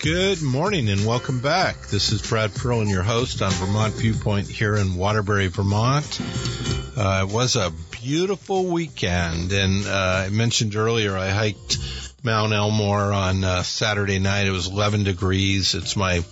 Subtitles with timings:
[0.00, 1.88] Good morning and welcome back.
[1.88, 6.20] This is Brad Ferland, your host on Vermont Viewpoint here in Waterbury, Vermont.
[6.96, 11.78] Uh, it was a beautiful weekend, and uh, I mentioned earlier I hiked
[12.22, 14.46] Mount Elmore on uh, Saturday night.
[14.46, 15.74] It was 11 degrees.
[15.74, 16.22] It's my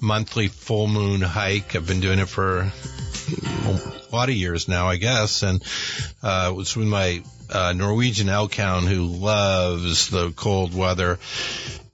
[0.00, 1.76] monthly full moon hike.
[1.76, 5.62] I've been doing it for a lot of years now, I guess, and
[6.22, 11.18] uh, it was with my uh, Norwegian elk hound who loves the cold weather.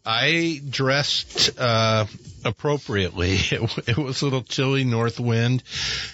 [0.07, 2.07] I dressed uh,
[2.45, 3.39] appropriately.
[3.51, 5.63] It, it, was a little chilly north wind,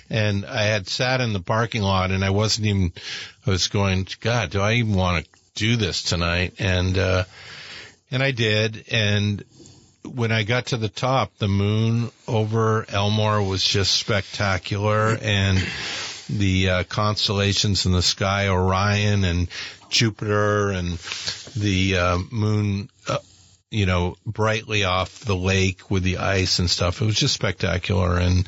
[0.08, 2.92] and I had sat in the parking lot, and I wasn't even.
[3.46, 6.54] I was going, God, do I even want to do this tonight?
[6.58, 7.24] And uh,
[8.10, 9.44] and I did, and
[10.04, 15.58] when I got to the top, the moon over Elmore was just spectacular, and
[16.30, 19.48] the uh, constellations in the sky, Orion and
[19.90, 20.98] Jupiter, and
[21.56, 23.18] the uh, moon uh,
[23.72, 27.00] you know, brightly off the lake with the ice and stuff.
[27.00, 28.18] It was just spectacular.
[28.18, 28.46] And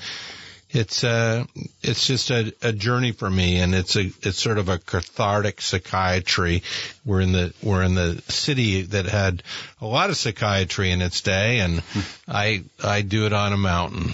[0.71, 1.45] it's, uh,
[1.83, 5.61] it's just a, a journey for me and it's a, it's sort of a cathartic
[5.63, 6.63] psychiatry.
[7.05, 9.43] We're in the, we're in the city that had
[9.81, 11.83] a lot of psychiatry in its day and
[12.29, 14.13] I, I do it on a mountain.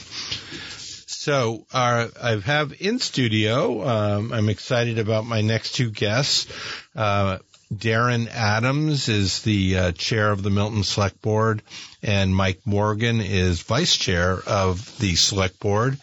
[1.06, 6.46] So, uh, I have in studio, um, I'm excited about my next two guests.
[6.94, 7.38] Uh,
[7.72, 11.62] Darren Adams is the uh, chair of the Milton Select Board,
[12.02, 15.98] and Mike Morgan is vice chair of the Select Board.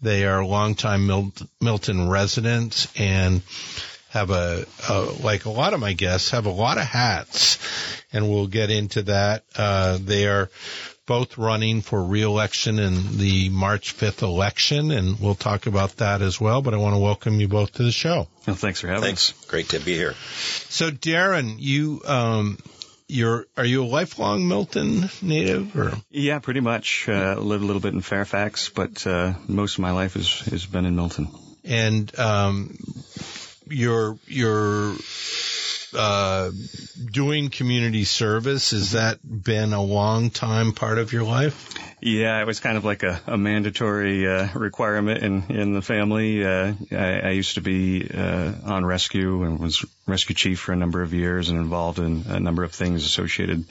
[0.00, 3.42] They are longtime Mil- Milton residents and
[4.08, 7.58] have a, a, like a lot of my guests have a lot of hats,
[8.14, 9.44] and we'll get into that.
[9.54, 10.48] Uh, they are
[11.10, 16.40] both running for reelection in the March 5th election, and we'll talk about that as
[16.40, 16.62] well.
[16.62, 18.28] But I want to welcome you both to the show.
[18.46, 19.08] Well, thanks for having me.
[19.08, 19.32] thanks.
[19.32, 19.44] us.
[19.46, 20.14] Great to be here.
[20.68, 22.58] So, Darren, you um,
[23.08, 25.94] you're are you a lifelong Milton native or?
[26.12, 27.08] Yeah, pretty much.
[27.08, 30.64] Uh, lived a little bit in Fairfax, but uh, most of my life has has
[30.64, 31.26] been in Milton.
[31.64, 32.78] And um,
[33.66, 34.94] your your
[35.94, 36.50] uh,
[37.10, 41.74] doing community service, has that been a long time part of your life?
[42.00, 46.44] Yeah, it was kind of like a, a mandatory uh, requirement in in the family.
[46.44, 50.76] Uh, I, I used to be uh, on rescue and was rescue chief for a
[50.76, 53.64] number of years and involved in a number of things associated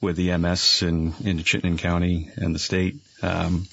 [0.00, 2.96] with EMS in in Chittenden County and the state.
[3.22, 3.66] Um,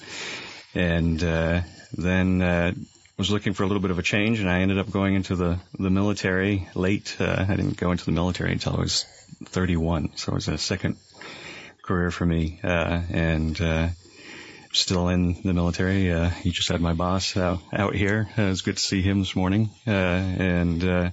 [0.74, 1.60] and uh,
[1.92, 2.72] then uh,
[3.20, 5.36] was looking for a little bit of a change, and I ended up going into
[5.36, 7.18] the the military late.
[7.20, 9.04] Uh, I didn't go into the military until I was
[9.44, 10.96] 31, so it was a second
[11.82, 13.88] career for me, uh, and uh,
[14.72, 16.10] still in the military.
[16.10, 18.26] Uh, he just had my boss out, out here.
[18.38, 21.10] It was good to see him this morning, uh, and uh,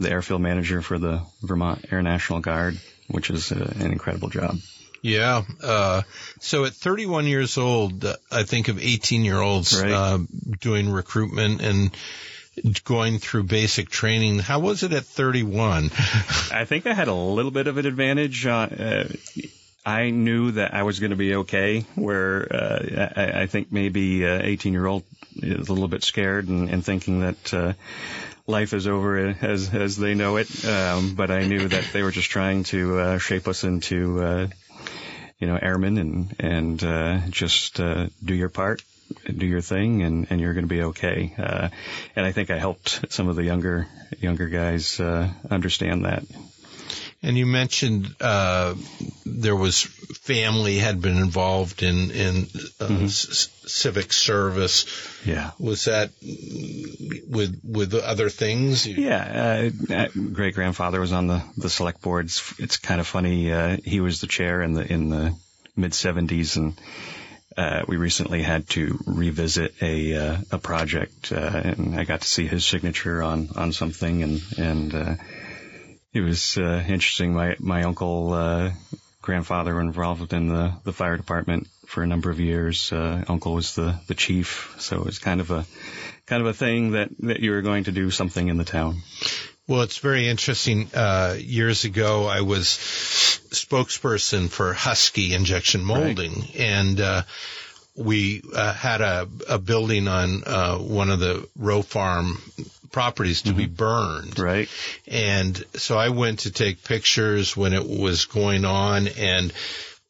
[0.00, 2.76] the airfield manager for the Vermont Air National Guard,
[3.06, 4.56] which is uh, an incredible job.
[5.02, 5.42] Yeah.
[5.62, 6.02] Uh,
[6.40, 9.92] so at 31 years old, uh, I think of 18 year olds right.
[9.92, 10.18] uh,
[10.60, 11.90] doing recruitment and
[12.84, 14.38] going through basic training.
[14.38, 15.84] How was it at 31?
[16.52, 18.46] I think I had a little bit of an advantage.
[18.46, 19.04] Uh,
[19.84, 21.84] I knew that I was going to be okay.
[21.94, 25.04] Where uh, I, I, think maybe 18 year old
[25.36, 27.76] is a little bit scared and, and thinking that
[28.46, 30.64] life is over as as they know it.
[30.64, 34.46] Um, but I knew that they were just trying to uh, shape us into uh,
[35.38, 38.82] you know, airmen and, and, uh, just, uh, do your part,
[39.24, 41.34] do your thing and, and you're going to be okay.
[41.38, 41.68] Uh,
[42.14, 43.86] and I think I helped some of the younger,
[44.20, 46.24] younger guys, uh, understand that.
[47.22, 48.74] And you mentioned uh,
[49.24, 52.36] there was family had been involved in in
[52.80, 53.06] uh, mm-hmm.
[53.06, 54.84] c- civic service.
[55.24, 56.10] Yeah, was that
[57.28, 58.86] with with other things?
[58.86, 62.54] Yeah, uh, great grandfather was on the the select boards.
[62.58, 63.52] It's kind of funny.
[63.52, 65.34] Uh, he was the chair in the in the
[65.76, 66.78] mid '70s, and
[67.56, 72.28] uh, we recently had to revisit a uh, a project, uh, and I got to
[72.28, 75.14] see his signature on on something, and and uh,
[76.16, 77.34] it was uh, interesting.
[77.34, 78.72] My my uncle uh,
[79.20, 82.90] grandfather involved in the the fire department for a number of years.
[82.90, 85.66] Uh, uncle was the the chief, so it was kind of a
[86.24, 89.02] kind of a thing that that you were going to do something in the town.
[89.68, 90.88] Well, it's very interesting.
[90.94, 96.56] Uh, years ago, I was spokesperson for Husky injection molding, right.
[96.56, 97.22] and uh,
[97.96, 102.40] we uh, had a, a building on uh, one of the row farm
[102.90, 103.58] properties to mm-hmm.
[103.58, 104.38] be burned.
[104.38, 104.68] Right.
[105.06, 109.52] And so I went to take pictures when it was going on and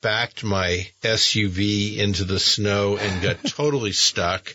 [0.03, 4.55] backed my SUV into the snow and got totally stuck.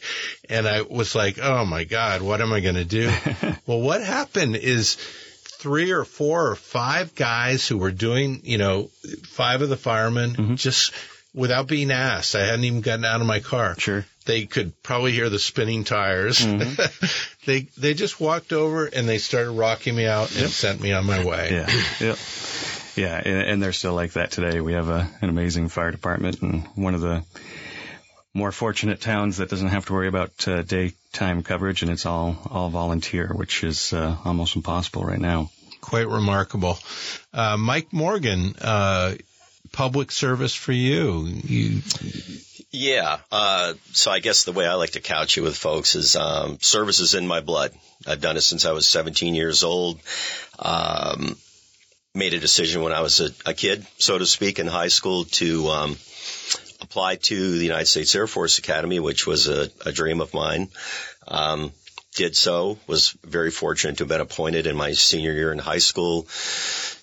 [0.49, 3.11] And I was like, oh my God, what am I going to do?
[3.65, 4.95] well, what happened is
[5.61, 8.89] three or four or five guys who were doing, you know,
[9.23, 10.55] five of the firemen mm-hmm.
[10.55, 10.93] just
[11.33, 12.35] without being asked.
[12.35, 13.75] I hadn't even gotten out of my car.
[13.77, 14.05] Sure.
[14.25, 16.39] They could probably hear the spinning tires.
[16.39, 17.25] Mm-hmm.
[17.45, 21.05] they they just walked over and they started rocking me out and sent me on
[21.05, 21.49] my way.
[21.51, 21.83] Yeah.
[21.99, 22.17] Yep.
[22.95, 24.59] Yeah, and, and they're still like that today.
[24.59, 27.23] We have a, an amazing fire department and one of the
[28.33, 32.37] more fortunate towns that doesn't have to worry about uh, daytime coverage, and it's all
[32.49, 35.49] all volunteer, which is uh, almost impossible right now.
[35.81, 36.77] Quite remarkable.
[37.33, 39.15] Uh, Mike Morgan, uh,
[39.71, 41.25] public service for you.
[41.43, 41.81] You
[42.71, 43.19] Yeah.
[43.31, 46.57] Uh, so I guess the way I like to couch it with folks is um,
[46.61, 47.71] service is in my blood.
[48.07, 49.99] I've done it since I was 17 years old.
[50.57, 51.35] Um,
[52.15, 55.25] made a decision when I was a, a, kid, so to speak, in high school
[55.25, 55.97] to um,
[56.81, 60.69] apply to the United States Air Force Academy, which was a, a dream of mine.
[61.27, 61.71] Um,
[62.15, 65.77] did so, was very fortunate to have been appointed in my senior year in high
[65.77, 66.27] school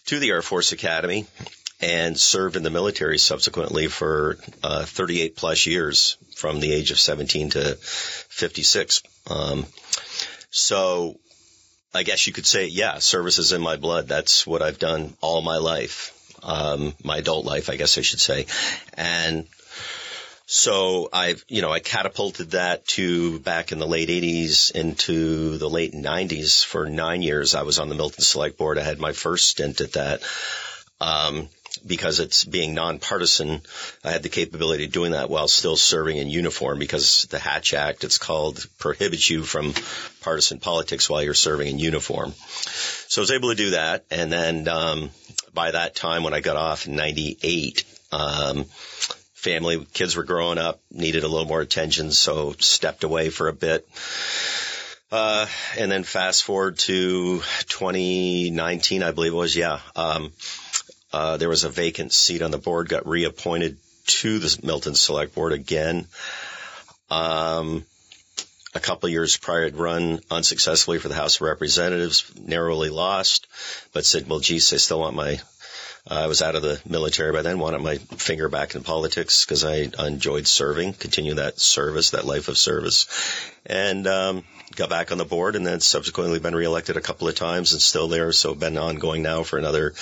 [0.06, 1.26] to the Air Force Academy
[1.80, 6.98] and served in the military subsequently for uh, 38 plus years from the age of
[6.98, 9.02] 17 to 56.
[9.28, 9.66] Um,
[10.50, 11.18] so
[11.94, 14.08] I guess you could say, yeah, service is in my blood.
[14.08, 18.20] That's what I've done all my life, um, my adult life, I guess I should
[18.20, 18.46] say.
[18.94, 19.46] And
[20.46, 25.68] so I've, you know, I catapulted that to back in the late 80s into the
[25.68, 26.64] late 90s.
[26.64, 28.78] For nine years, I was on the Milton Select Board.
[28.78, 30.22] I had my first stint at that.
[31.00, 31.48] Um,
[31.86, 33.60] because it's being nonpartisan,
[34.04, 37.74] I had the capability of doing that while still serving in uniform because the Hatch
[37.74, 39.74] Act, it's called, prohibits you from
[40.20, 42.34] partisan politics while you're serving in uniform.
[43.08, 44.04] So I was able to do that.
[44.10, 45.10] And then, um,
[45.54, 48.64] by that time when I got off in 98, um,
[49.34, 53.52] family, kids were growing up, needed a little more attention, so stepped away for a
[53.52, 53.88] bit.
[55.10, 55.46] Uh,
[55.78, 57.38] and then fast forward to
[57.68, 59.80] 2019, I believe it was, yeah.
[59.96, 60.32] Um,
[61.12, 65.34] uh, there was a vacant seat on the board, got reappointed to the Milton Select
[65.34, 66.06] Board again.
[67.10, 67.84] Um,
[68.74, 73.46] a couple years prior, I'd run unsuccessfully for the House of Representatives, narrowly lost,
[73.92, 75.40] but said, well, geez, I still want my,
[76.10, 79.44] uh, I was out of the military by then, wanted my finger back in politics
[79.44, 83.06] because I enjoyed serving, continue that service, that life of service.
[83.64, 84.44] And, um,
[84.76, 87.80] got back on the board and then subsequently been reelected a couple of times and
[87.80, 88.32] still there.
[88.32, 89.94] So been ongoing now for another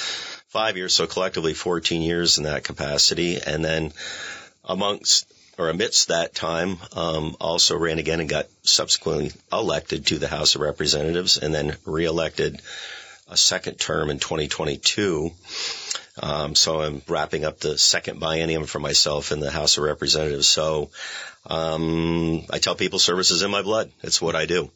[0.56, 3.38] five years, so collectively 14 years in that capacity.
[3.46, 3.92] And then
[4.64, 10.28] amongst or amidst that time, um, also ran again and got subsequently elected to the
[10.28, 12.62] House of Representatives and then reelected
[13.28, 15.30] a second term in 2022.
[16.22, 20.46] Um, so I'm wrapping up the second biennium for myself in the House of Representatives.
[20.46, 20.88] So
[21.44, 23.90] um, I tell people service is in my blood.
[24.02, 24.70] It's what I do.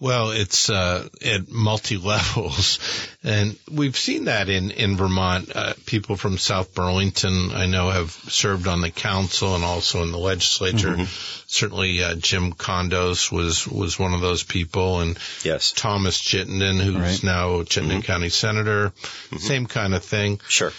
[0.00, 2.78] Well, it's uh, at multi levels,
[3.24, 5.50] and we've seen that in in Vermont.
[5.54, 10.12] Uh, people from South Burlington, I know, have served on the council and also in
[10.12, 10.94] the legislature.
[10.94, 11.42] Mm-hmm.
[11.48, 16.94] Certainly, uh, Jim Condos was was one of those people, and yes, Thomas Chittenden, who's
[16.96, 17.24] right.
[17.24, 18.06] now Chittenden mm-hmm.
[18.06, 19.36] County Senator, mm-hmm.
[19.38, 20.40] same kind of thing.
[20.46, 20.72] Sure.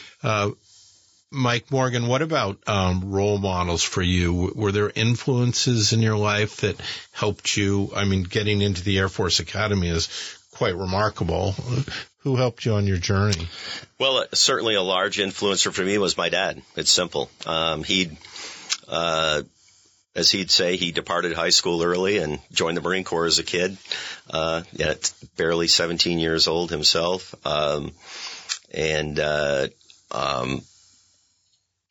[1.31, 4.51] Mike Morgan, what about um, role models for you?
[4.55, 6.79] Were there influences in your life that
[7.11, 7.91] helped you?
[7.95, 10.09] I mean, getting into the Air Force Academy is
[10.51, 11.51] quite remarkable.
[12.23, 13.47] Who helped you on your journey?
[13.99, 16.61] Well, uh, certainly a large influencer for me was my dad.
[16.75, 17.29] It's simple.
[17.45, 18.09] Um, he,
[18.87, 19.43] uh,
[20.15, 23.43] as he'd say, he departed high school early and joined the Marine Corps as a
[23.43, 23.77] kid,
[24.31, 27.35] uh, at barely 17 years old himself.
[27.45, 27.91] Um,
[28.73, 29.67] and, uh,
[30.11, 30.61] um,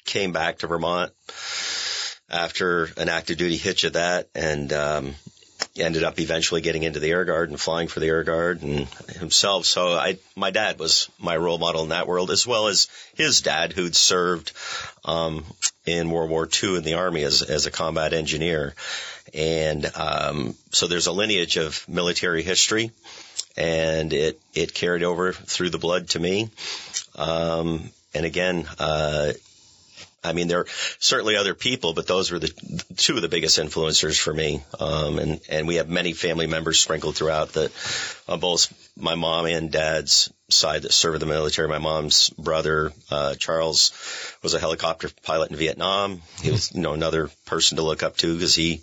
[0.08, 1.12] came back to Vermont
[2.30, 5.14] after an active duty hitch of that and um,
[5.76, 8.88] ended up eventually getting into the Air Guard and flying for the Air Guard and
[9.18, 9.66] himself.
[9.66, 13.42] So I, my dad was my role model in that world, as well as his
[13.42, 14.52] dad, who'd served
[15.04, 15.44] um,
[15.84, 18.74] in World War II in the Army as as a combat engineer.
[19.34, 22.92] And um, so there's a lineage of military history,
[23.58, 26.50] and it it carried over through the blood to me.
[27.14, 29.32] Um, and again, uh,
[30.22, 30.66] I mean, there are
[30.98, 32.52] certainly other people, but those were the
[32.96, 34.62] two of the biggest influencers for me.
[34.78, 37.72] Um, and, and we have many family members sprinkled throughout that
[38.28, 41.68] on both my mom and dad's side that served in the military.
[41.68, 43.92] My mom's brother, uh, Charles
[44.42, 46.22] was a helicopter pilot in Vietnam.
[46.40, 48.80] He was, you know, another person to look up to because he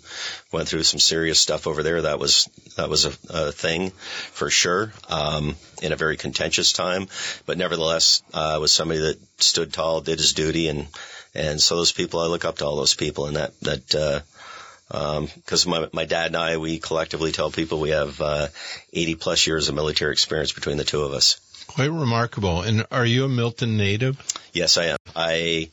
[0.52, 2.02] went through some serious stuff over there.
[2.02, 4.92] That was, that was a, a thing for sure.
[5.08, 7.08] Um, in a very contentious time,
[7.46, 10.86] but nevertheless, uh, was somebody that stood tall, did his duty and,
[11.34, 14.20] and so those people, I look up to all those people and that, that, uh,
[14.88, 18.46] because um, my, my dad and I, we collectively tell people we have uh,
[18.92, 21.40] 80 plus years of military experience between the two of us.
[21.76, 22.62] Quite remarkable.
[22.62, 24.16] And are you a Milton native?
[24.54, 24.96] Yes, I am.
[25.14, 25.68] I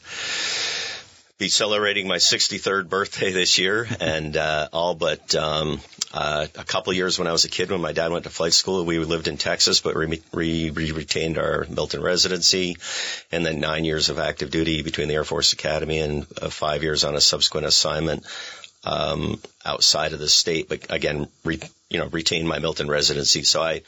[1.38, 5.80] be celebrating my 63rd birthday this year, and uh, all but um,
[6.14, 8.52] uh, a couple years when I was a kid, when my dad went to flight
[8.52, 12.76] school, we lived in Texas, but we, we retained our Milton residency,
[13.32, 16.84] and then nine years of active duty between the Air Force Academy and uh, five
[16.84, 18.26] years on a subsequent assignment
[18.84, 20.68] um, outside of the state.
[20.68, 23.44] But again, re, you know, retained my Milton residency.
[23.44, 23.84] So I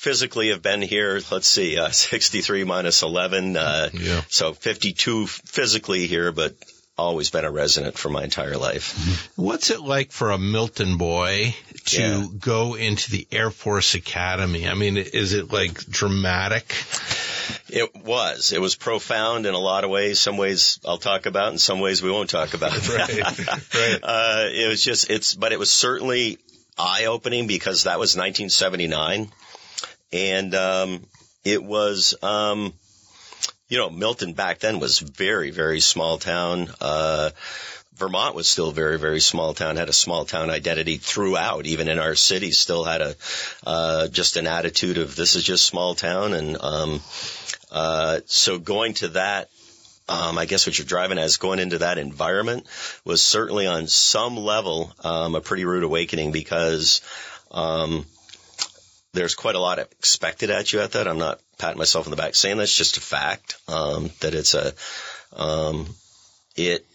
[0.00, 1.20] physically have been here.
[1.30, 3.54] Let's see, uh, 63 minus 11.
[3.54, 4.22] Uh, yeah.
[4.28, 6.54] So 52 physically here, but
[6.96, 9.28] always been a resident for my entire life.
[9.36, 11.54] What's it like for a Milton boy
[11.86, 12.26] to yeah.
[12.38, 14.66] go into the Air Force Academy?
[14.66, 16.74] I mean, is it like dramatic?
[17.68, 18.52] It was.
[18.52, 20.18] It was profound in a lot of ways.
[20.18, 22.88] Some ways I'll talk about, and some ways we won't talk about.
[22.88, 23.48] right.
[23.74, 23.98] right.
[24.02, 26.38] Uh, it was just it's, but it was certainly
[26.78, 29.30] eye opening because that was 1979,
[30.12, 31.04] and um,
[31.44, 32.14] it was.
[32.22, 32.72] Um,
[33.68, 36.68] you know, Milton back then was very, very small town.
[36.80, 37.30] Uh,
[38.00, 41.98] Vermont was still very, very small town, had a small town identity throughout, even in
[41.98, 43.14] our cities, still had a,
[43.64, 46.32] uh, just an attitude of this is just small town.
[46.32, 47.00] And, um,
[47.70, 49.50] uh, so going to that,
[50.08, 52.66] um, I guess what you're driving as going into that environment
[53.04, 57.02] was certainly on some level, um, a pretty rude awakening because,
[57.50, 58.06] um,
[59.12, 61.08] there's quite a lot expected at you at that.
[61.08, 64.54] I'm not patting myself on the back saying that's just a fact, um, that it's
[64.54, 64.72] a,
[65.36, 65.86] um,
[66.56, 66.86] it,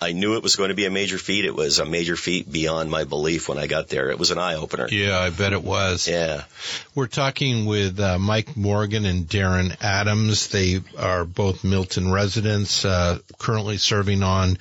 [0.00, 1.44] I knew it was going to be a major feat.
[1.44, 4.10] It was a major feat beyond my belief when I got there.
[4.10, 4.88] It was an eye opener.
[4.90, 6.06] Yeah, I bet it was.
[6.08, 6.44] Yeah.
[6.94, 10.48] We're talking with uh, Mike Morgan and Darren Adams.
[10.48, 14.58] They are both Milton residents, uh, currently serving on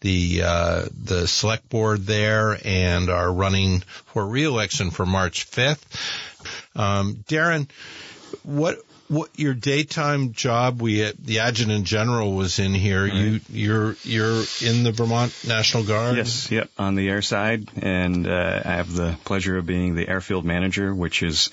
[0.00, 5.82] the uh, the select board there and are running for reelection for March 5th.
[6.76, 7.68] Um, Darren,
[8.42, 8.78] what
[9.08, 10.80] what your daytime job?
[10.80, 13.04] We the adjutant general was in here.
[13.04, 13.14] Right.
[13.14, 16.16] You you're you're in the Vermont National Guard.
[16.16, 20.08] Yes, yep, on the air side, and uh, I have the pleasure of being the
[20.08, 21.50] airfield manager, which is.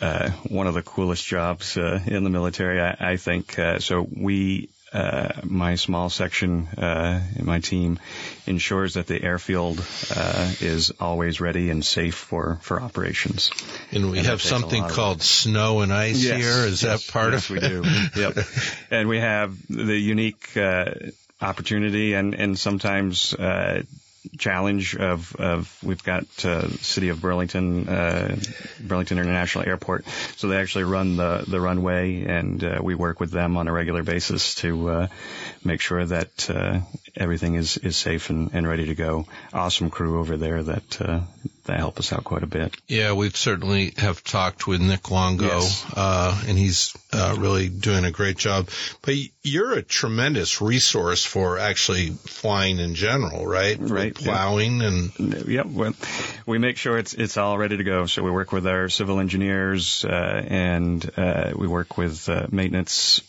[0.00, 3.58] Uh, one of the coolest jobs uh, in the military, I, I think.
[3.58, 7.98] Uh, so we uh, my small section uh, in my team
[8.46, 9.84] ensures that the airfield
[10.14, 13.50] uh, is always ready and safe for, for operations.
[13.90, 16.66] And we and have something called snow and ice yes, here.
[16.66, 17.62] Is yes, that part yes, of it?
[17.62, 17.82] we do.
[18.20, 18.38] yep.
[18.90, 20.92] And we have the unique uh,
[21.40, 23.82] opportunity and, and sometimes uh,
[24.38, 28.36] challenge of, of we've got uh, city of Burlington, uh,
[28.80, 30.06] Burlington International Airport.
[30.36, 33.72] So they actually run the, the runway and uh, we work with them on a
[33.72, 35.06] regular basis to uh,
[35.64, 36.80] make sure that uh,
[37.16, 39.26] everything is, is safe and, and ready to go.
[39.52, 41.20] Awesome crew over there that uh,
[41.64, 42.74] that help us out quite a bit.
[42.86, 45.84] Yeah, we've certainly have talked with Nick Longo, yes.
[45.96, 48.68] uh, and he's uh, really doing a great job.
[49.02, 53.78] But you're a tremendous resource for actually flying in general, right?
[53.78, 54.14] Right.
[54.14, 54.92] Plowing yep.
[55.18, 55.66] and yep.
[55.66, 55.94] Well,
[56.46, 58.06] we make sure it's it's all ready to go.
[58.06, 63.22] So we work with our civil engineers, uh, and uh, we work with uh, maintenance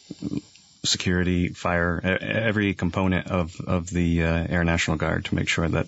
[0.85, 5.87] security, fire, every component of, of the uh, Air National Guard to make sure that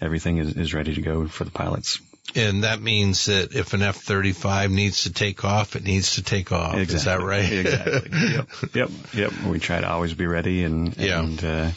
[0.00, 2.00] everything is, is ready to go for the pilots.
[2.34, 6.52] And that means that if an F-35 needs to take off, it needs to take
[6.52, 6.74] off.
[6.74, 6.96] Exactly.
[6.96, 7.52] Is that right?
[7.52, 8.10] exactly.
[8.32, 8.48] Yep.
[8.74, 8.90] Yep.
[9.14, 9.32] Yep.
[9.46, 11.20] We try to always be ready and, yeah.
[11.20, 11.70] and, uh,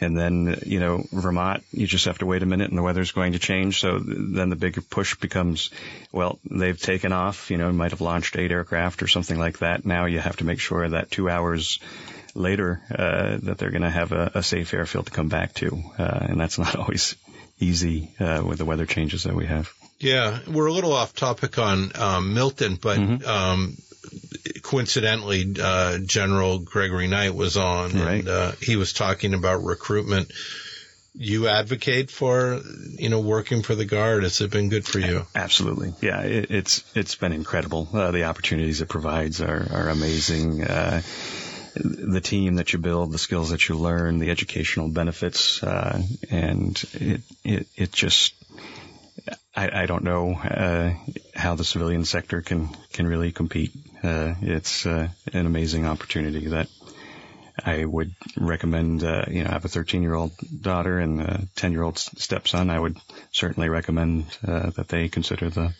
[0.00, 3.12] and then, you know, Vermont, you just have to wait a minute and the weather's
[3.12, 3.80] going to change.
[3.80, 5.70] So then the big push becomes,
[6.10, 9.84] well, they've taken off, you know, might have launched eight aircraft or something like that.
[9.84, 11.78] Now you have to make sure that two hours
[12.34, 15.82] later uh, that they're going to have a, a, safe airfield to come back to,
[15.98, 17.16] uh, and that's not always
[17.60, 19.72] easy uh, with the weather changes that we have.
[19.98, 23.28] Yeah, we're a little off topic on um, Milton, but mm-hmm.
[23.28, 23.76] um,
[24.62, 28.20] coincidentally, uh, General Gregory Knight was on, right.
[28.20, 30.32] and uh, he was talking about recruitment.
[31.14, 32.62] You advocate for,
[32.98, 34.22] you know, working for the guard.
[34.22, 35.26] Has it been good for you?
[35.34, 36.22] Absolutely, yeah.
[36.22, 37.86] It, it's it's been incredible.
[37.92, 40.64] Uh, the opportunities it provides are are amazing
[41.74, 46.82] the team that you build, the skills that you learn, the educational benefits, uh, and
[46.94, 48.34] it, it, it just,
[49.56, 50.94] I, I don't know, uh,
[51.34, 53.72] how the civilian sector can, can really compete.
[54.02, 56.68] Uh, it's, uh, an amazing opportunity that
[57.64, 61.48] I would recommend, uh, you know, I have a 13 year old daughter and a
[61.56, 62.70] 10 year old stepson.
[62.70, 62.96] I would
[63.30, 65.74] certainly recommend, uh, that they consider the,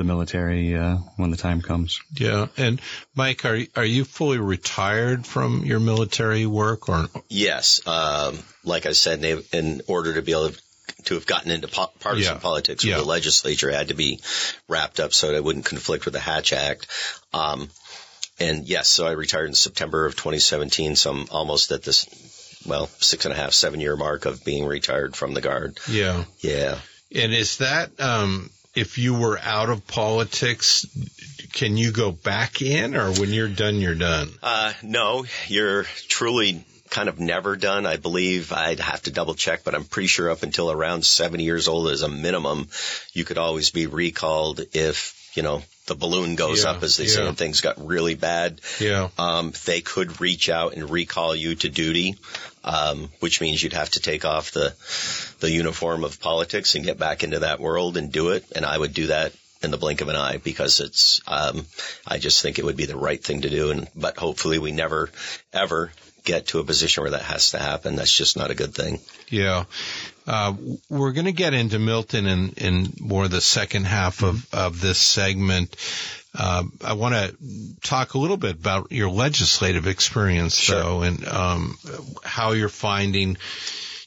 [0.00, 2.00] the military uh, when the time comes.
[2.14, 2.80] Yeah, and
[3.14, 7.86] Mike, are are you fully retired from your military work, or yes?
[7.86, 10.62] Um, like I said, in order to be able to
[11.04, 12.40] to have gotten into po- partisan yeah.
[12.40, 12.98] politics with yeah.
[12.98, 14.20] the legislature had to be
[14.68, 16.86] wrapped up so that it wouldn't conflict with the Hatch Act.
[17.32, 17.68] Um,
[18.38, 22.06] and yes, so I retired in September of 2017, so I'm almost at this
[22.66, 25.78] well, six and a half, seven year mark of being retired from the guard.
[25.88, 26.24] Yeah.
[26.40, 26.78] Yeah.
[27.14, 30.86] And is that, um, if you were out of politics,
[31.52, 34.30] can you go back in or when you're done, you're done?
[34.42, 37.86] Uh, no, you're truly kind of never done.
[37.86, 41.44] I believe I'd have to double check, but I'm pretty sure up until around 70
[41.44, 42.68] years old as a minimum,
[43.12, 47.06] you could always be recalled if, you know, the balloon goes Yeah, up, as they
[47.06, 48.60] say, and things got really bad.
[48.78, 49.08] Yeah.
[49.18, 52.14] Um, they could reach out and recall you to duty,
[52.64, 54.74] um, which means you'd have to take off the
[55.40, 58.44] the uniform of politics and get back into that world and do it.
[58.54, 59.32] And I would do that
[59.62, 61.20] in the blink of an eye because it's.
[61.26, 61.66] Um,
[62.06, 63.70] I just think it would be the right thing to do.
[63.70, 65.10] And but hopefully we never
[65.52, 65.92] ever
[66.24, 67.96] get to a position where that has to happen.
[67.96, 69.00] That's just not a good thing.
[69.28, 69.64] Yeah.
[70.30, 70.54] Uh,
[70.88, 74.98] we're going to get into Milton in, in more the second half of, of this
[74.98, 75.74] segment.
[76.32, 77.34] Uh, I want to
[77.82, 80.76] talk a little bit about your legislative experience, Sure.
[80.80, 81.76] though, and um,
[82.22, 83.38] how you're finding.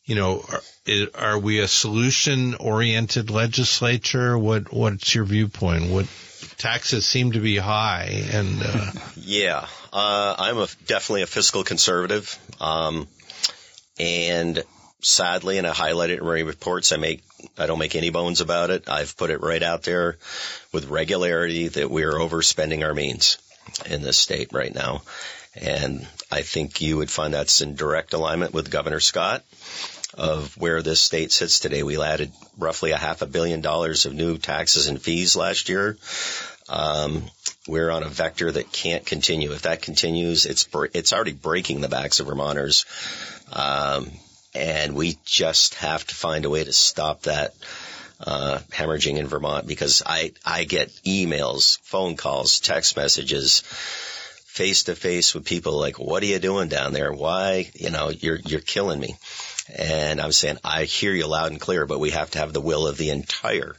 [0.05, 4.37] You know, are, are we a solution-oriented legislature?
[4.37, 5.91] What What's your viewpoint?
[5.91, 6.07] What
[6.57, 12.39] taxes seem to be high, and uh, Yeah, uh, I'm a, definitely a fiscal conservative,
[12.61, 13.09] um,
[13.99, 14.63] and
[15.03, 16.91] sadly, and I highlight it in my reports.
[16.91, 17.23] I make
[17.57, 18.89] I don't make any bones about it.
[18.89, 20.17] I've put it right out there
[20.71, 23.37] with regularity that we are overspending our means
[23.85, 25.03] in this state right now,
[25.55, 29.43] and I think you would find that's in direct alignment with Governor Scott
[30.15, 31.83] of where this state sits today.
[31.83, 35.97] We added roughly a half a billion dollars of new taxes and fees last year.
[36.69, 37.23] Um,
[37.67, 39.51] we're on a vector that can't continue.
[39.51, 42.85] If that continues, it's it's already breaking the backs of Vermonters,
[43.51, 44.11] um,
[44.55, 47.53] and we just have to find a way to stop that
[48.19, 49.67] uh, hemorrhaging in Vermont.
[49.67, 53.61] Because I I get emails, phone calls, text messages,
[54.45, 57.11] face to face with people like, "What are you doing down there?
[57.11, 57.69] Why?
[57.73, 59.15] You know, you're you're killing me."
[59.77, 62.61] And I'm saying, I hear you loud and clear, but we have to have the
[62.61, 63.75] will of the entire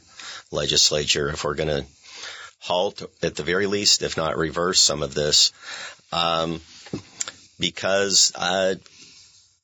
[0.51, 1.85] legislature if we're going to
[2.59, 5.51] halt at the very least, if not reverse some of this,
[6.11, 6.59] um,
[7.59, 8.75] because uh,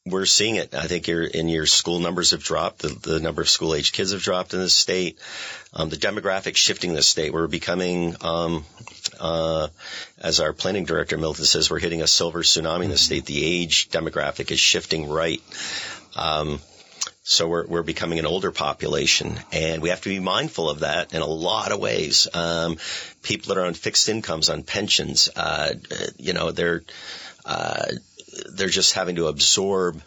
[0.05, 0.73] we're seeing it.
[0.73, 2.79] I think your in your school numbers have dropped.
[2.79, 5.19] The, the number of school age kids have dropped in the state.
[5.73, 7.31] Um, the demographic shifting in the state.
[7.31, 8.65] We're becoming, um,
[9.19, 9.67] uh,
[10.19, 13.25] as our planning director Milton says, we're hitting a silver tsunami in the state.
[13.25, 15.41] The age demographic is shifting right.
[16.15, 16.59] Um,
[17.23, 21.13] so we're, we're becoming an older population and we have to be mindful of that
[21.13, 22.27] in a lot of ways.
[22.33, 22.77] Um,
[23.21, 25.75] people that are on fixed incomes, on pensions, uh,
[26.17, 26.81] you know, they're,
[27.45, 27.85] uh,
[28.61, 30.03] they're just having to absorb,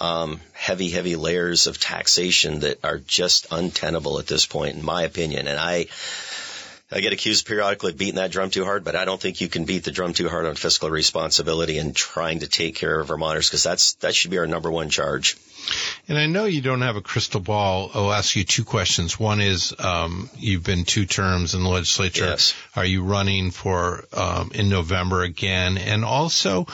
[0.00, 5.02] um, heavy, heavy layers of taxation that are just untenable at this point, in my
[5.02, 5.46] opinion.
[5.46, 5.86] And I,
[6.90, 9.48] I get accused periodically of beating that drum too hard, but I don't think you
[9.48, 13.06] can beat the drum too hard on fiscal responsibility and trying to take care of
[13.06, 15.36] Vermonters because that's that should be our number one charge.
[16.08, 17.90] And I know you don't have a crystal ball.
[17.94, 19.18] I'll ask you two questions.
[19.18, 22.26] One is, um, you've been two terms in the legislature.
[22.26, 22.54] Yes.
[22.76, 25.78] Are you running for um, in November again?
[25.78, 26.66] And also,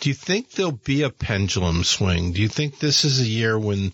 [0.00, 2.32] do you think there'll be a pendulum swing?
[2.32, 3.92] Do you think this is a year when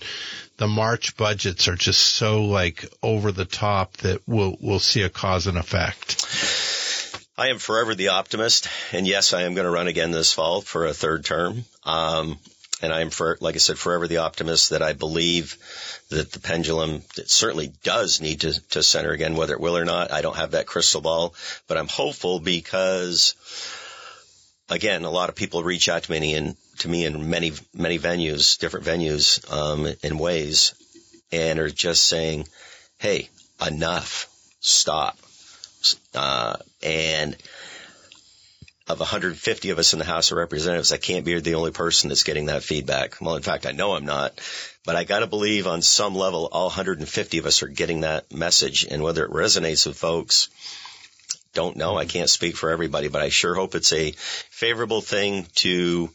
[0.56, 5.08] the March budgets are just so like over the top that we'll we'll see a
[5.08, 6.24] cause and effect?
[7.36, 10.60] I am forever the optimist, and yes, I am going to run again this fall
[10.60, 11.64] for a third term.
[11.82, 12.38] Um,
[12.80, 15.56] and I am, for, like I said, forever the optimist that I believe
[16.10, 19.84] that the pendulum it certainly does need to, to center again, whether it will or
[19.84, 20.12] not.
[20.12, 21.34] I don't have that crystal ball,
[21.66, 23.34] but I'm hopeful because,
[24.68, 27.98] again, a lot of people reach out to me in to me in many many
[27.98, 30.74] venues, different venues, um, in ways,
[31.32, 32.48] and are just saying,
[32.98, 33.28] "Hey,
[33.64, 34.28] enough,
[34.60, 35.18] stop."
[36.14, 37.36] Uh, and
[38.86, 42.08] of 150 of us in the House of Representatives, I can't be the only person
[42.08, 43.16] that's getting that feedback.
[43.20, 44.38] Well, in fact, I know I'm not,
[44.84, 48.30] but I got to believe on some level, all 150 of us are getting that
[48.30, 48.84] message.
[48.84, 50.48] And whether it resonates with folks,
[51.54, 51.96] don't know.
[51.96, 54.12] I can't speak for everybody, but I sure hope it's a
[54.50, 56.10] favorable thing to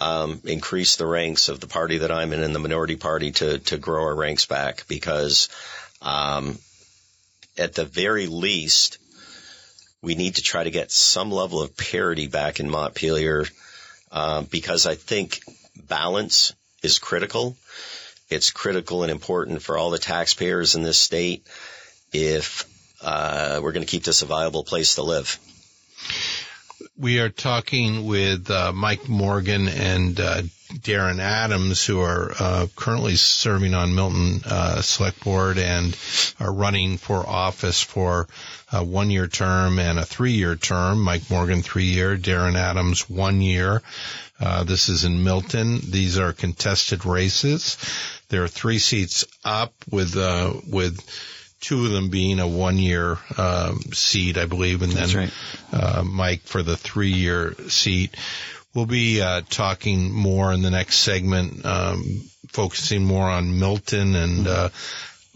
[0.00, 3.58] um, increase the ranks of the party that I'm in and the minority party to
[3.58, 5.48] to grow our ranks back because
[6.02, 6.58] um,
[7.56, 8.98] at the very least
[10.02, 13.46] we need to try to get some level of parity back in Montpelier
[14.12, 15.40] um, because I think
[15.88, 17.56] balance is critical.
[18.28, 21.46] It's critical and important for all the taxpayers in this state
[22.12, 22.64] if
[23.04, 25.38] uh, we're going to keep this a viable place to live.
[26.96, 30.42] We are talking with uh, Mike Morgan and uh,
[30.74, 35.96] Darren Adams, who are uh, currently serving on Milton uh, Select Board and
[36.40, 38.28] are running for office for
[38.72, 41.00] a one-year term and a three-year term.
[41.02, 42.16] Mike Morgan, three-year.
[42.16, 43.82] Darren Adams, one year.
[44.40, 45.80] Uh, this is in Milton.
[45.90, 47.76] These are contested races.
[48.28, 51.00] There are three seats up with uh, with
[51.64, 55.32] two of them being a one year um, seat, I believe, and then right.
[55.72, 58.14] uh, Mike for the three year seat.
[58.74, 64.46] We'll be uh, talking more in the next segment, um, focusing more on Milton and
[64.46, 64.68] uh,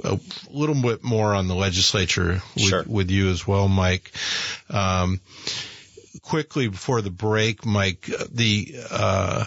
[0.04, 2.84] a little bit more on the legislature with, Sure.
[2.86, 4.12] with you as well, Mike.
[4.68, 5.20] Um,
[6.20, 9.44] quickly before the break, Mike, the uh,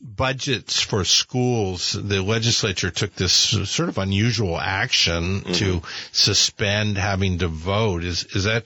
[0.00, 5.82] budgets for schools, the legislature took this sort of unusual action to
[6.12, 8.04] suspend having to vote.
[8.04, 8.64] Is is that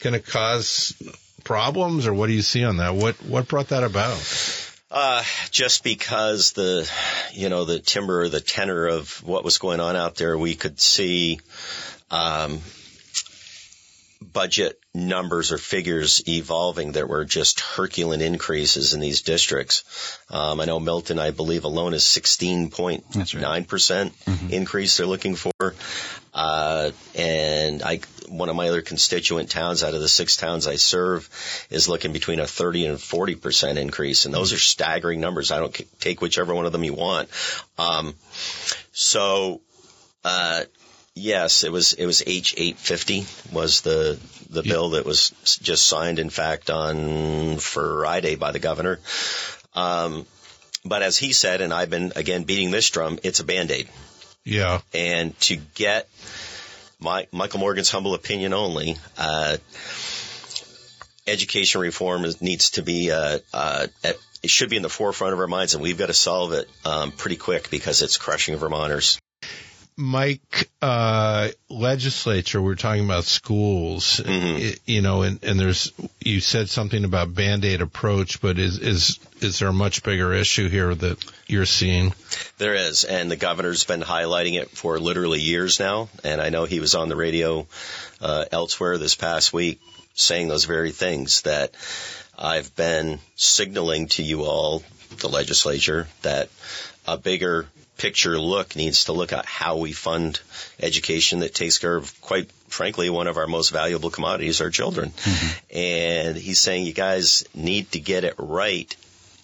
[0.00, 0.94] going to cause
[1.44, 2.94] problems, or what do you see on that?
[2.94, 4.18] What what brought that about?
[4.90, 6.90] Uh, just because the,
[7.34, 10.54] you know, the timber or the tenor of what was going on out there, we
[10.54, 11.40] could see,
[12.10, 12.60] um,
[14.32, 20.18] budget numbers or figures evolving that were just Herculean increases in these districts.
[20.30, 24.12] Um, I know Milton, I believe alone is 16.9%
[24.52, 25.74] increase they're looking for.
[26.34, 30.76] Uh, and I, one of my other constituent towns out of the six towns I
[30.76, 31.28] serve
[31.70, 34.24] is looking between a 30 and 40% increase.
[34.24, 35.50] And those are staggering numbers.
[35.50, 37.28] I don't c- take whichever one of them you want.
[37.76, 38.14] Um,
[38.92, 39.60] so,
[40.24, 40.64] uh,
[41.14, 44.18] yes, it was, it was H 850 was the,
[44.50, 45.30] the bill that was
[45.62, 48.98] just signed, in fact, on Friday by the governor.
[49.74, 50.26] Um,
[50.84, 53.88] but as he said, and I've been again beating this drum, it's a band-aid
[54.44, 56.08] Yeah, and to get
[57.00, 59.56] my Michael Morgan's humble opinion only, uh,
[61.26, 65.32] education reform is, needs to be uh, uh, at, it should be in the forefront
[65.32, 68.56] of our minds, and we've got to solve it um, pretty quick because it's crushing
[68.56, 69.18] Vermonters.
[70.00, 76.68] Mike, uh, legislature, we're talking about schools, I- you know, and, and there's, you said
[76.68, 81.24] something about Band-Aid approach, but is, is, is there a much bigger issue here that
[81.48, 82.14] you're seeing?
[82.58, 86.08] There is, and the governor's been highlighting it for literally years now.
[86.22, 87.66] And I know he was on the radio
[88.20, 89.80] uh, elsewhere this past week
[90.14, 91.74] saying those very things that
[92.38, 94.84] I've been signaling to you all,
[95.18, 96.50] the legislature, that
[97.04, 97.66] a bigger
[97.98, 100.40] picture look needs to look at how we fund
[100.80, 105.12] education that takes care of, quite frankly, one of our most valuable commodities, our children.
[105.74, 108.94] And he's saying you guys need to get it right,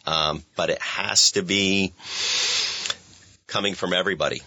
[0.06, 1.92] um, but it has to be
[3.46, 4.40] coming from everybody,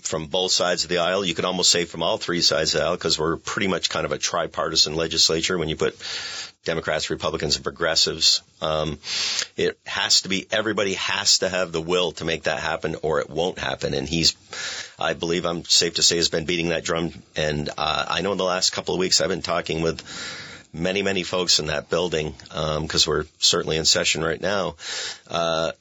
[0.00, 1.24] from both sides of the aisle.
[1.24, 3.90] You could almost say from all three sides of the aisle because we're pretty much
[3.90, 5.96] kind of a tripartisan legislature when you put
[6.66, 8.42] Democrats, Republicans, and progressives.
[8.60, 8.98] Um,
[9.56, 13.20] it has to be, everybody has to have the will to make that happen or
[13.20, 13.94] it won't happen.
[13.94, 14.36] And he's,
[14.98, 17.12] I believe I'm safe to say, has been beating that drum.
[17.34, 20.02] And uh, I know in the last couple of weeks I've been talking with
[20.74, 24.76] many, many folks in that building because we're certainly in session right now.
[25.28, 25.72] Uh,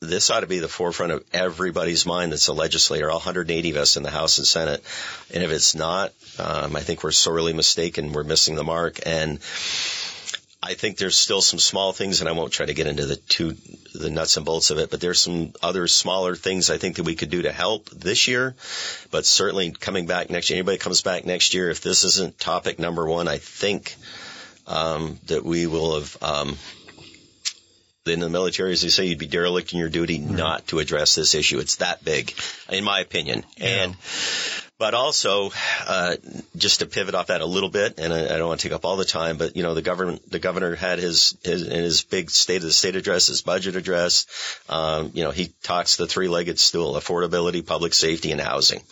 [0.00, 3.76] this ought to be the forefront of everybody's mind that's a legislator, all 180 of
[3.78, 4.82] us in the House and Senate.
[5.34, 8.12] And if it's not, um, I think we're sorely mistaken.
[8.12, 9.00] We're missing the mark.
[9.04, 9.40] And
[10.68, 13.16] I think there's still some small things, and I won't try to get into the
[13.16, 13.56] two,
[13.94, 17.04] the nuts and bolts of it, but there's some other smaller things I think that
[17.04, 18.54] we could do to help this year.
[19.10, 22.78] But certainly coming back next year, anybody comes back next year, if this isn't topic
[22.78, 23.96] number one, I think
[24.66, 26.58] um, that we will have um,
[28.04, 31.14] in the military, as they say, you'd be derelict in your duty not to address
[31.14, 31.60] this issue.
[31.60, 32.34] It's that big,
[32.68, 33.42] in my opinion.
[33.58, 33.96] And,
[34.78, 35.50] but also,
[35.86, 36.14] uh,
[36.56, 38.74] just to pivot off that a little bit, and I, I don't want to take
[38.74, 42.02] up all the time, but you know, the government, the governor had his, his, his
[42.04, 44.26] big state of the state address, his budget address,
[44.68, 48.82] um, you know, he talks the three-legged stool, affordability, public safety, and housing.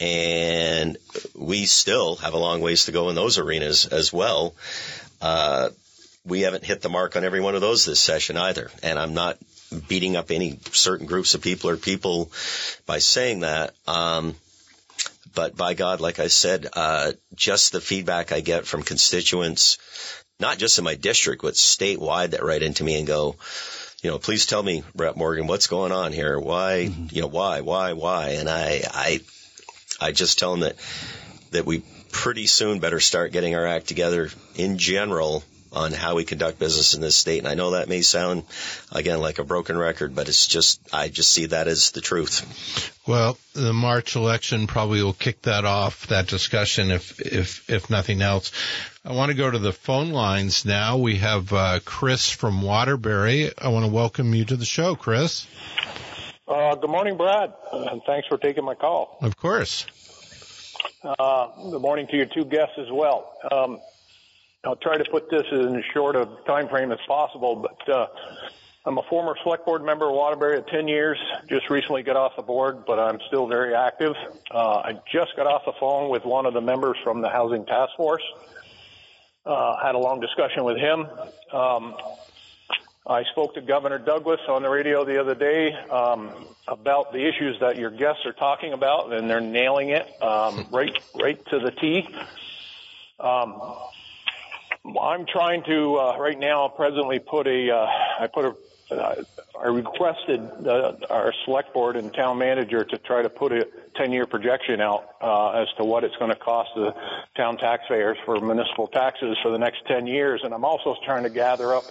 [0.00, 0.96] And
[1.34, 4.54] we still have a long ways to go in those arenas as well.
[5.20, 5.70] Uh,
[6.24, 8.70] we haven't hit the mark on every one of those this session either.
[8.82, 9.38] And I'm not
[9.88, 12.30] beating up any certain groups of people or people
[12.86, 13.74] by saying that.
[13.86, 14.34] Um,
[15.34, 19.78] but by God, like I said, uh, just the feedback I get from constituents,
[20.40, 23.36] not just in my district, but statewide that write into me and go,
[24.02, 26.38] you know, please tell me, Rep Morgan, what's going on here?
[26.38, 28.30] Why, you know, why, why, why?
[28.30, 29.20] And I, I,
[30.00, 30.76] I just tell them that,
[31.50, 36.24] that we pretty soon better start getting our act together in general on how we
[36.24, 37.38] conduct business in this state.
[37.38, 38.44] And I know that may sound,
[38.92, 42.94] again, like a broken record, but it's just, I just see that as the truth.
[43.06, 48.22] Well, the March election probably will kick that off, that discussion, if, if, if nothing
[48.22, 48.52] else.
[49.04, 50.98] I want to go to the phone lines now.
[50.98, 53.52] We have, uh, Chris from Waterbury.
[53.56, 55.46] I want to welcome you to the show, Chris.
[56.46, 59.18] Uh, good morning, Brad, and thanks for taking my call.
[59.20, 59.86] Of course.
[61.02, 63.32] Uh, good morning to your two guests as well.
[63.52, 63.80] Um,
[64.64, 68.06] I'll try to put this in as short a time frame as possible, but uh,
[68.84, 71.18] I'm a former select board member of Waterbury at 10 years.
[71.48, 74.14] Just recently got off the board, but I'm still very active.
[74.50, 77.66] Uh, I just got off the phone with one of the members from the Housing
[77.66, 78.22] Task Force.
[79.46, 81.06] Uh, had a long discussion with him.
[81.52, 81.94] Um,
[83.06, 86.30] I spoke to Governor Douglas on the radio the other day um,
[86.66, 90.98] about the issues that your guests are talking about, and they're nailing it um, right
[91.14, 92.06] right to the T.
[93.18, 93.62] Um,
[94.96, 97.86] I'm trying to uh, right now presently put a uh,
[98.20, 98.56] I put a
[98.90, 99.22] uh,
[99.60, 103.66] I requested uh, our select board and town manager to try to put a
[103.98, 106.94] 10-year projection out uh, as to what it's going to cost the
[107.36, 110.42] town taxpayers for municipal taxes for the next 10 years.
[110.44, 111.84] And I'm also trying to gather up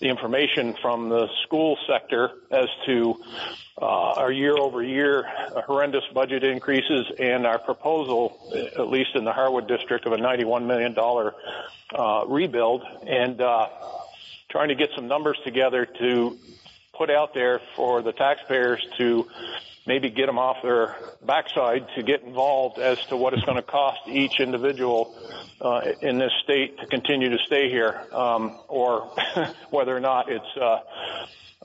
[0.00, 3.20] the information from the school sector as to
[3.80, 5.24] uh, our year-over-year
[5.66, 8.38] horrendous budget increases and our proposal,
[8.76, 10.96] at least in the Harwood district, of a $91 million
[11.94, 12.84] uh, rebuild.
[13.06, 13.68] And uh,
[14.50, 16.38] trying to get some numbers together to
[16.96, 19.26] put out there for the taxpayers to
[19.86, 23.62] maybe get them off their backside to get involved as to what it's going to
[23.62, 25.14] cost each individual
[25.60, 29.10] uh, in this state to continue to stay here, um, or
[29.70, 30.80] whether or not it's uh,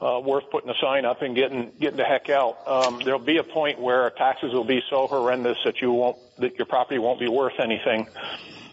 [0.02, 2.58] uh, worth putting a sign up and getting getting the heck out.
[2.66, 6.58] Um, there'll be a point where taxes will be so horrendous that you won't that
[6.58, 8.08] your property won't be worth anything.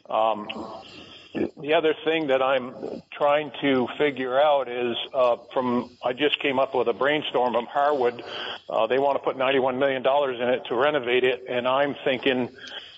[0.08, 0.48] Um,
[1.34, 6.58] the other thing that I'm trying to figure out is uh, from I just came
[6.58, 8.22] up with a brainstorm from Harwood.
[8.68, 11.94] Uh, they want to put 91 million dollars in it to renovate it, and I'm
[12.04, 12.48] thinking,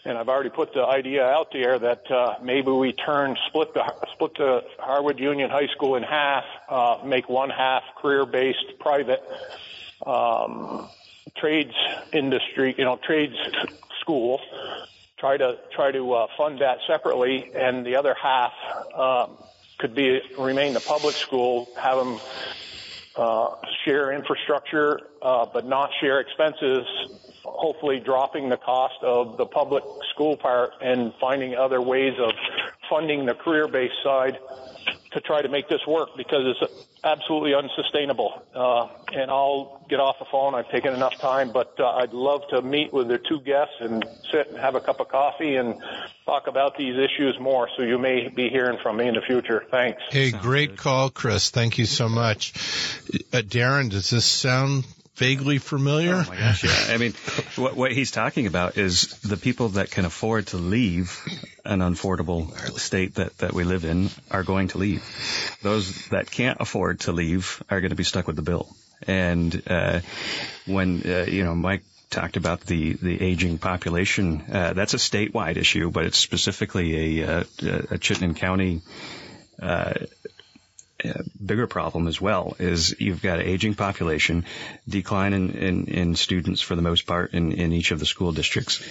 [0.05, 3.85] and I've already put the idea out there that uh, maybe we turn split the
[4.13, 9.23] split the Harwood Union High School in half, uh, make one half career-based private
[10.07, 10.89] um,
[11.37, 11.75] trades
[12.13, 13.37] industry, you know, trades
[14.01, 14.41] school
[15.23, 18.53] try to try to uh, fund that separately, and the other half
[18.99, 19.39] um,
[19.79, 22.21] could be remain the public school, have them
[23.15, 23.51] uh,
[23.85, 26.85] share infrastructure, uh, but not share expenses.
[27.45, 32.33] Hopefully, dropping the cost of the public school part and finding other ways of
[32.93, 34.39] funding the career-based side
[35.13, 38.43] to try to make this work because it's absolutely unsustainable.
[38.55, 40.55] Uh, and I'll get off the phone.
[40.55, 44.05] I've taken enough time, but uh, I'd love to meet with the two guests and
[44.31, 45.83] sit and have a cup of coffee and
[46.27, 47.69] talk about these issues more.
[47.77, 49.65] So you may be hearing from me in the future.
[49.71, 50.03] Thanks.
[50.11, 51.49] Hey, great call, Chris.
[51.49, 52.53] Thank you so much.
[53.33, 54.85] Uh, Darren, does this sound
[55.23, 56.15] vaguely familiar?
[56.15, 56.95] Oh my gosh, yeah.
[56.95, 57.13] I mean,
[57.57, 61.21] what, what he's talking about is the people that can afford to leave
[61.65, 65.05] an unaffordable state that, that we live in are going to leave.
[65.63, 68.69] Those that can't afford to leave are going to be stuck with the bill.
[69.07, 70.01] And uh,
[70.67, 75.57] when uh, you know Mike talked about the the aging population, uh, that's a statewide
[75.57, 77.45] issue, but it's specifically a, uh,
[77.91, 78.83] a Chittenden County.
[79.61, 79.95] Uh,
[81.45, 84.45] bigger problem as well is you've got an aging population,
[84.89, 88.33] decline in, in, in students for the most part in, in each of the school
[88.33, 88.83] districts,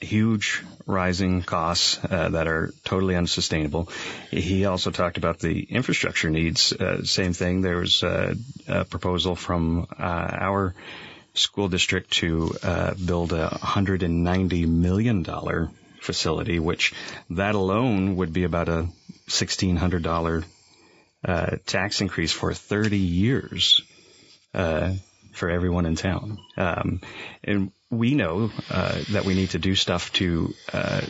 [0.00, 3.88] huge rising costs uh, that are totally unsustainable.
[4.30, 6.72] He also talked about the infrastructure needs.
[6.72, 7.62] Uh, same thing.
[7.62, 8.36] There was a,
[8.68, 10.02] a proposal from uh,
[10.40, 10.74] our
[11.34, 16.94] school district to uh, build a 190 million dollar facility, which
[17.30, 18.88] that alone would be about a
[19.28, 20.44] $1,600
[21.24, 23.80] uh, tax increase for 30 years
[24.54, 24.92] uh,
[25.32, 26.38] for everyone in town.
[26.56, 27.00] Um,
[27.44, 31.02] and we know uh, that we need to do stuff to uh,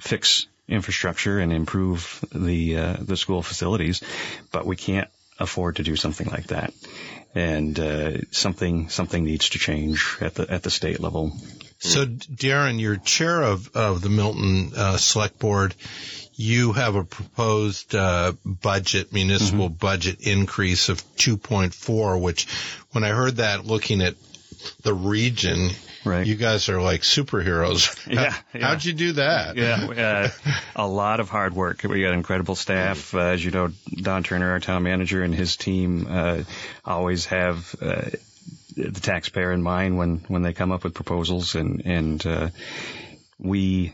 [0.00, 4.02] fix infrastructure and improve the uh, the school facilities,
[4.50, 6.72] but we can't afford to do something like that.
[7.34, 11.32] And uh, something something needs to change at the at the state level.
[11.78, 15.74] So, Darren, you're chair of of the Milton Select Board
[16.36, 19.78] you have a proposed uh, budget, municipal mm-hmm.
[19.78, 22.46] budget increase of 2.4, which
[22.92, 24.14] when I heard that looking at
[24.82, 25.70] the region,
[26.04, 26.26] right.
[26.26, 27.94] you guys are like superheroes.
[28.16, 28.66] Yeah, yeah.
[28.66, 29.56] How'd you do that?
[29.56, 31.82] Yeah, uh, a lot of hard work.
[31.82, 33.14] We got incredible staff.
[33.14, 36.42] Uh, as you know, Don Turner, our town manager, and his team uh,
[36.84, 38.10] always have uh,
[38.76, 42.48] the taxpayer in mind when, when they come up with proposals and, and, uh,
[43.38, 43.92] we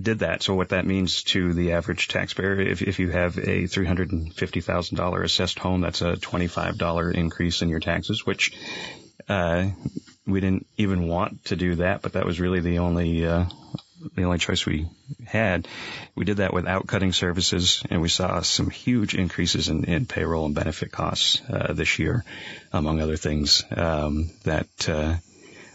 [0.00, 0.42] did that.
[0.42, 5.58] So what that means to the average taxpayer, if, if you have a $350,000 assessed
[5.58, 8.52] home, that's a $25 increase in your taxes, which,
[9.28, 9.68] uh,
[10.26, 13.46] we didn't even want to do that, but that was really the only, uh,
[14.14, 14.88] the only choice we
[15.26, 15.68] had.
[16.14, 20.46] We did that without cutting services, and we saw some huge increases in, in payroll
[20.46, 22.24] and benefit costs uh, this year,
[22.72, 23.64] among other things.
[23.70, 25.16] Um, that uh,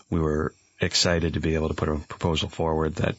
[0.10, 3.16] we were excited to be able to put a proposal forward that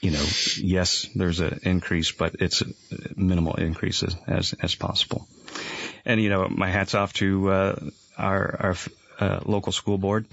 [0.00, 0.24] you know,
[0.58, 2.62] yes, there's an increase, but it's
[3.16, 5.26] minimal increases as, as possible.
[6.04, 7.80] and you know, my hats off to uh,
[8.16, 8.76] our our
[9.18, 10.26] uh, local school board.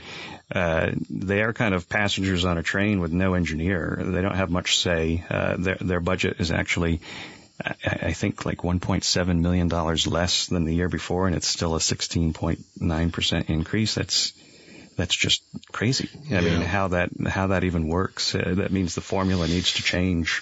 [0.53, 3.99] Uh, they are kind of passengers on a train with no engineer.
[3.99, 5.23] They don't have much say.
[5.29, 7.01] Uh, their their budget is actually.
[7.85, 11.79] I think like 1.7 million dollars less than the year before, and it's still a
[11.79, 13.93] 16.9 percent increase.
[13.93, 14.33] That's
[14.97, 16.09] that's just crazy.
[16.29, 16.41] I yeah.
[16.41, 18.35] mean, how that how that even works?
[18.35, 20.41] Uh, that means the formula needs to change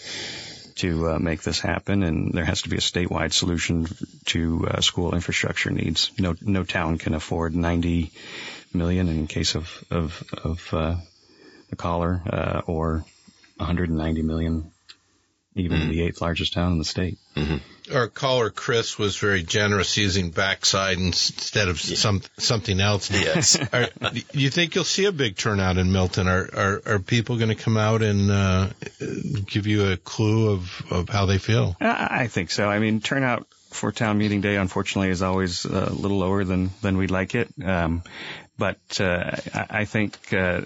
[0.76, 3.88] to uh, make this happen, and there has to be a statewide solution
[4.26, 6.12] to uh, school infrastructure needs.
[6.20, 8.12] No no town can afford 90
[8.74, 10.96] million in case of of of uh,
[11.70, 13.06] the caller, uh, or
[13.58, 14.72] 190 million
[15.56, 15.90] even mm-hmm.
[15.90, 17.18] the eighth largest town in the state.
[17.36, 17.58] Mm-hmm.
[17.94, 21.96] Our caller Chris was very generous using backside instead of yeah.
[21.96, 23.12] some something else.
[23.12, 23.58] Yes.
[23.74, 26.28] are, do you think you'll see a big turnout in Milton?
[26.28, 28.70] Are are, are people going to come out and uh,
[29.46, 31.76] give you a clue of, of how they feel?
[31.80, 32.70] I think so.
[32.70, 36.98] I mean, turnout for town meeting day, unfortunately, is always a little lower than than
[36.98, 37.50] we'd like it.
[37.64, 38.04] Um,
[38.58, 40.62] but uh, I, I think uh,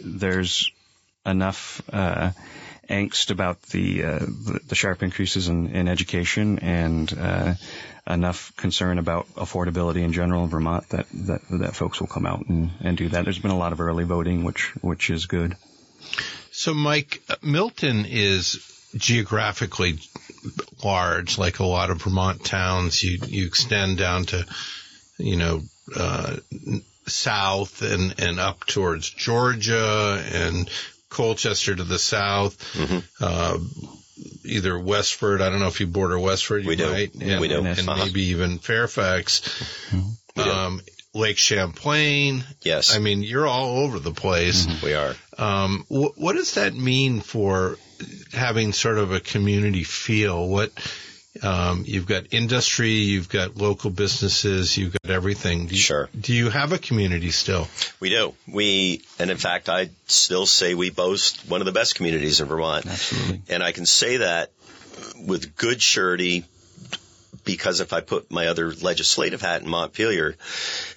[0.00, 0.70] there's
[1.24, 2.30] enough uh,
[2.88, 4.18] angst about the uh,
[4.68, 7.54] the, sharp increases in, in education and uh,
[8.06, 12.46] enough concern about affordability in general in Vermont that that, that folks will come out
[12.48, 13.24] and, and do that.
[13.24, 15.56] There's been a lot of early voting, which which is good.
[16.52, 19.98] So, Mike, Milton is geographically
[20.82, 23.02] large, like a lot of Vermont towns.
[23.02, 24.46] You you extend down to,
[25.18, 25.62] you know,
[25.94, 26.36] uh,
[27.06, 30.70] south and and up towards Georgia and
[31.16, 32.58] Colchester to the south.
[32.74, 32.98] Mm-hmm.
[33.20, 33.58] Uh,
[34.44, 35.40] either Westford.
[35.40, 36.64] I don't know if you border Westford.
[36.64, 36.90] You we do.
[36.90, 37.64] Might, and, we do.
[37.64, 38.04] And uh-huh.
[38.04, 39.40] maybe even Fairfax.
[39.90, 40.40] Mm-hmm.
[40.40, 40.80] Um,
[41.14, 42.44] Lake Champlain.
[42.60, 42.94] Yes.
[42.94, 44.66] I mean, you're all over the place.
[44.66, 44.86] Mm-hmm.
[44.86, 45.14] We are.
[45.38, 47.78] Um, wh- what does that mean for
[48.32, 50.46] having sort of a community feel?
[50.46, 50.72] What,
[51.42, 55.66] um, you've got industry, you've got local businesses, you've got everything.
[55.66, 56.08] Do you, sure.
[56.18, 57.68] Do you have a community still?
[58.00, 58.34] We do.
[58.46, 62.48] We, and in fact, I still say we boast one of the best communities in
[62.48, 62.86] Vermont.
[62.86, 63.42] Absolutely.
[63.48, 64.50] And I can say that
[65.26, 66.44] with good surety
[67.44, 70.36] because if I put my other legislative hat in Montpelier,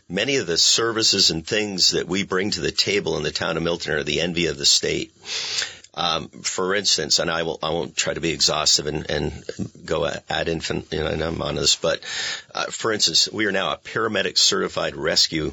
[0.10, 3.56] many of the services and things that we bring to the table in the town
[3.56, 5.14] of Milton are the envy of the state.
[5.96, 9.44] Um, for instance, and I will I won't try to be exhaustive and, and
[9.86, 12.02] go ad infinitum you know, on this, but
[12.54, 15.52] uh, for instance, we are now a paramedic certified rescue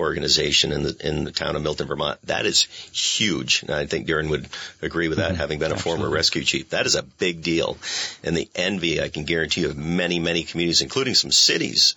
[0.00, 2.18] organization in the in the town of Milton, Vermont.
[2.24, 4.48] That is huge, and I think Darren would
[4.82, 5.40] agree with that, mm-hmm.
[5.40, 6.02] having been a Absolutely.
[6.02, 6.70] former rescue chief.
[6.70, 7.76] That is a big deal,
[8.24, 11.94] and the envy I can guarantee you of many many communities, including some cities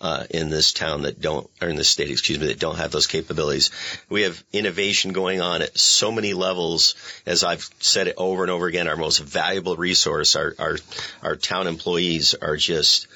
[0.00, 2.90] uh, in this town that don't, or in this state, excuse me, that don't have
[2.90, 3.70] those capabilities.
[4.08, 6.94] We have innovation going on at so many levels.
[7.26, 10.78] As I've said it over and over again, our most valuable resource, our our,
[11.22, 13.06] our town employees are just.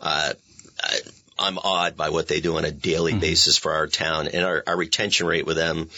[0.00, 0.34] Uh,
[1.38, 3.20] I'm awed by what they do on a daily mm-hmm.
[3.20, 5.88] basis for our town and our, our retention rate with them.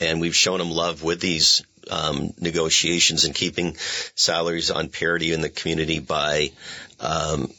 [0.00, 3.76] And we've shown them love with these um, negotiations and keeping
[4.14, 6.52] salaries on parity in the community by
[7.00, 7.50] um,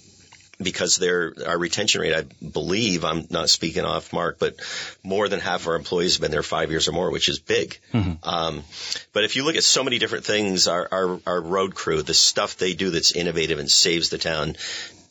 [0.61, 4.55] because their our retention rate, I believe, I'm not speaking off mark, but
[5.03, 7.39] more than half of our employees have been there five years or more, which is
[7.39, 7.77] big.
[7.93, 8.27] Mm-hmm.
[8.27, 8.63] Um,
[9.11, 12.13] but if you look at so many different things, our, our, our road crew, the
[12.13, 14.55] stuff they do that's innovative and saves the town,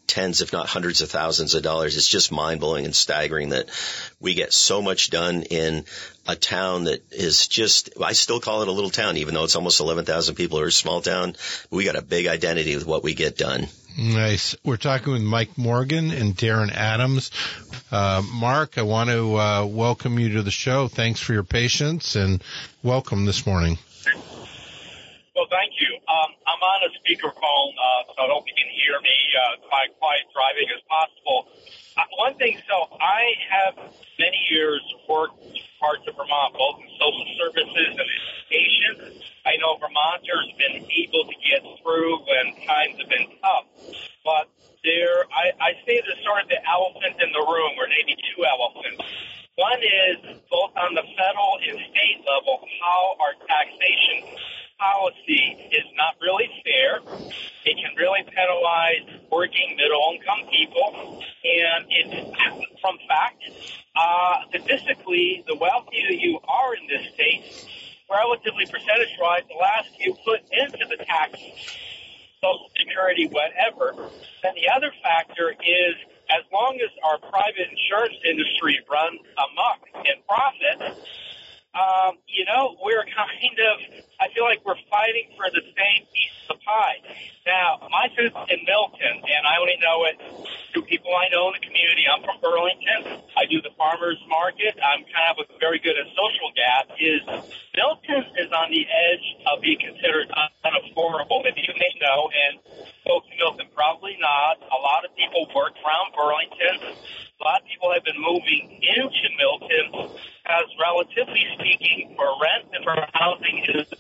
[0.06, 1.96] tens, if not hundreds of thousands of dollars.
[1.96, 3.68] It's just mind blowing and staggering that
[4.20, 5.84] we get so much done in
[6.26, 9.56] a town that is just, I still call it a little town, even though it's
[9.56, 11.34] almost 11,000 people or a small town.
[11.70, 13.68] We got a big identity with what we get done.
[13.98, 14.56] Nice.
[14.64, 17.30] We're talking with Mike Morgan and Darren Adams.
[17.90, 20.88] Uh, Mark, I want to uh, welcome you to the show.
[20.88, 22.42] Thanks for your patience and
[22.82, 23.78] welcome this morning.
[25.34, 25.98] Well, thank you.
[26.12, 29.96] Um, I'm on a speakerphone, uh, so I hope you can hear me uh, quiet,
[29.96, 31.48] quiet driving as possible.
[31.96, 33.80] Uh, one thing, so I have
[34.20, 35.40] many years worked
[35.80, 39.24] parts of Vermont, both in social services and education.
[39.48, 43.72] I know Vermonters have been able to get through when times have been tough,
[44.20, 44.52] but
[44.84, 48.44] there, I, I say there's sort of the elephant in the room, or maybe two
[48.44, 49.00] elephants.
[49.56, 54.36] One is both on the federal and state level, how our taxation
[54.82, 56.98] policy is not really fair.
[57.64, 61.22] It can really penalize working middle income people.
[61.44, 63.42] And it's from fact,
[63.94, 67.44] uh, statistically, the wealthier you are in this state,
[68.10, 71.38] relatively percentage wise, the less you put into the tax,
[72.42, 74.10] social security, whatever.
[74.42, 75.94] And the other factor is
[76.30, 80.98] as long as our private insurance industry runs amok in profit,
[81.72, 83.76] um, you know, we're kind of,
[84.20, 87.00] I feel like we're fighting for the same piece of high.
[87.48, 90.20] Now, my sense in Milton, and I only know it
[90.72, 92.04] through people I know in the community.
[92.04, 93.24] I'm from Burlington.
[93.40, 94.76] I do the farmers market.
[94.84, 96.92] I'm kind of very good at social gas.
[97.00, 97.24] Is
[97.72, 101.40] Milton is on the edge of being considered unaffordable.
[101.40, 102.60] Maybe you may know, and
[103.08, 104.60] folks in Milton probably not.
[104.60, 107.00] A lot of people work around Burlington.
[107.42, 110.14] A lot of people have been moving into Milton
[110.46, 113.90] as, relatively speaking, for rent and for housing is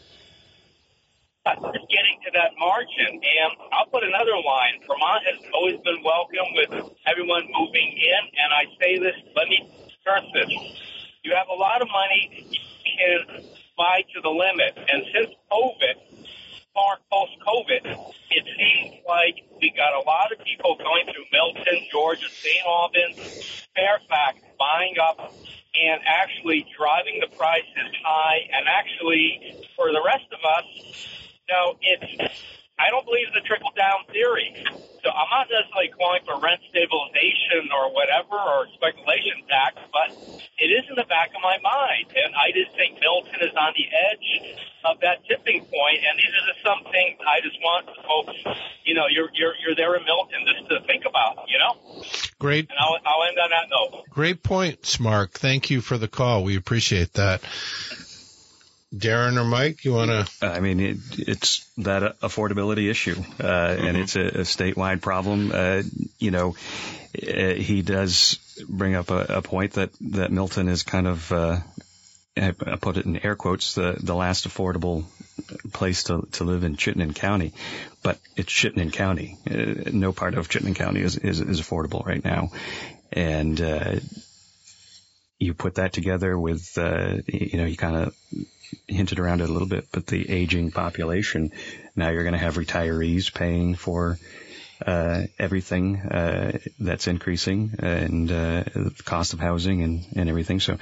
[1.90, 3.18] getting to that margin.
[3.18, 4.78] And I'll put another line.
[4.86, 5.82] Vermont has always
[6.32, 6.70] welcome with
[7.06, 8.22] everyone moving in.
[8.40, 9.68] And I say this, let me
[10.00, 10.50] stress this.
[11.24, 13.44] You have a lot of money, you can
[13.76, 14.76] buy to the limit.
[14.76, 15.96] And since COVID,
[16.74, 17.84] far post COVID,
[18.30, 22.64] it seems like we got a lot of people going through Milton, Georgia, St.
[22.66, 25.32] Albans, Fairfax, buying up
[25.74, 28.40] and actually driving the prices high.
[28.52, 30.66] And actually, for the rest of us,
[31.52, 32.32] know, it's
[32.82, 34.50] I don't believe in the trickle down theory.
[35.02, 40.10] So I'm not necessarily calling for rent stabilization or whatever or speculation tax, but
[40.58, 42.10] it is in the back of my mind.
[42.14, 46.02] And I just think Milton is on the edge of that tipping point.
[46.02, 48.34] And these are just some things I just want folks,
[48.82, 52.02] you know, you're, you're, you're there in Milton just to think about, you know?
[52.38, 52.66] Great.
[52.70, 54.10] And I'll, I'll end on that note.
[54.10, 55.38] Great points, Mark.
[55.38, 56.42] Thank you for the call.
[56.42, 57.42] We appreciate that.
[58.94, 60.46] Darren or Mike, you want to?
[60.46, 63.86] I mean, it, it's that affordability issue, uh, mm-hmm.
[63.86, 65.50] and it's a, a statewide problem.
[65.52, 65.82] Uh,
[66.18, 66.54] you know,
[67.16, 68.38] uh, he does
[68.68, 71.32] bring up a, a, point that that Milton is kind of.
[71.32, 71.60] Uh,
[72.34, 75.04] I put it in air quotes, the, the last affordable
[75.74, 77.52] place to, to live in Chittenden County,
[78.02, 79.36] but it's Chittenden County.
[79.46, 82.50] Uh, no part of Chittenden County is, is, is affordable right now.
[83.12, 83.96] And, uh,
[85.38, 88.14] you put that together with, uh, you know, you kind of
[88.92, 91.52] hinted around it a little bit, but the aging population.
[91.96, 94.18] Now you're going to have retirees paying for
[94.86, 100.60] uh, everything uh, that's increasing and uh, the cost of housing and, and everything.
[100.60, 100.78] So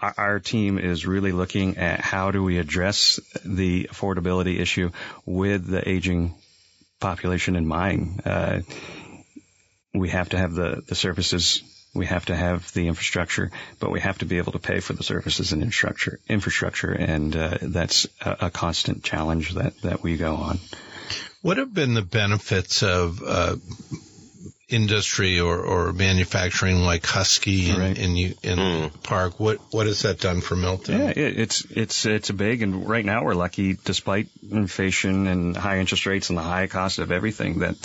[0.00, 4.90] our, our, team is really looking at how do we address the affordability issue
[5.26, 6.34] with the aging
[7.00, 8.22] population in mind.
[8.24, 8.60] Uh,
[9.92, 11.62] we have to have the, the services
[11.94, 14.92] we have to have the infrastructure, but we have to be able to pay for
[14.92, 16.18] the services and infrastructure.
[16.28, 20.58] Infrastructure, and uh, that's a, a, constant challenge that that we go on.
[21.42, 23.56] What have been the benefits of uh,
[24.68, 27.98] industry or, or manufacturing like Husky in, right.
[27.98, 29.02] in, in, mm.
[29.02, 29.38] Park.
[29.38, 30.98] What what has that done for Milton?
[30.98, 35.56] Yeah, it, it's it's it's a big, and right now we're lucky, despite inflation and
[35.56, 37.76] high interest rates and the high cost of everything, that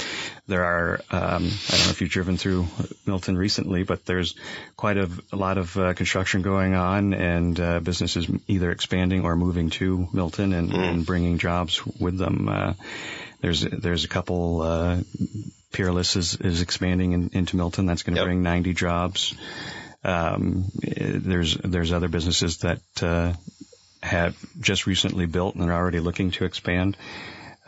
[0.48, 1.02] there are.
[1.12, 2.68] Um, I don't know if you've driven through
[3.06, 4.36] Milton recently, but there's
[4.78, 9.36] quite a, a lot of uh, construction going on, and uh, businesses either expanding or
[9.36, 10.78] moving to Milton and, mm.
[10.78, 12.48] and bringing jobs with them.
[12.48, 12.74] Uh,
[13.42, 15.00] there's there's a couple uh,
[15.72, 17.86] Peerless is, is expanding in, into Milton.
[17.86, 18.28] That's going to yep.
[18.28, 19.36] bring 90 jobs.
[20.04, 23.34] Um, there's there's other businesses that uh,
[24.02, 26.96] have just recently built and are already looking to expand.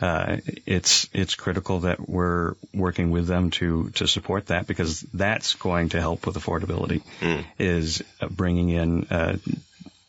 [0.00, 5.54] Uh, it's it's critical that we're working with them to to support that because that's
[5.54, 7.02] going to help with affordability.
[7.20, 7.44] Mm.
[7.58, 9.36] Is bringing in uh,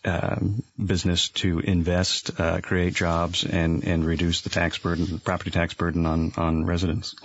[0.05, 5.73] um, business to invest, uh, create jobs, and and reduce the tax burden, property tax
[5.73, 7.15] burden on on residents.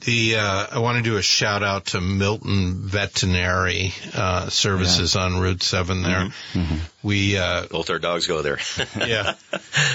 [0.00, 5.22] The uh, I want to do a shout out to Milton Veterinary uh, Services yeah.
[5.22, 6.02] on Route Seven.
[6.02, 6.58] There, mm-hmm.
[6.58, 6.76] Mm-hmm.
[7.02, 8.58] we uh, both our dogs go there.
[8.96, 9.34] yeah,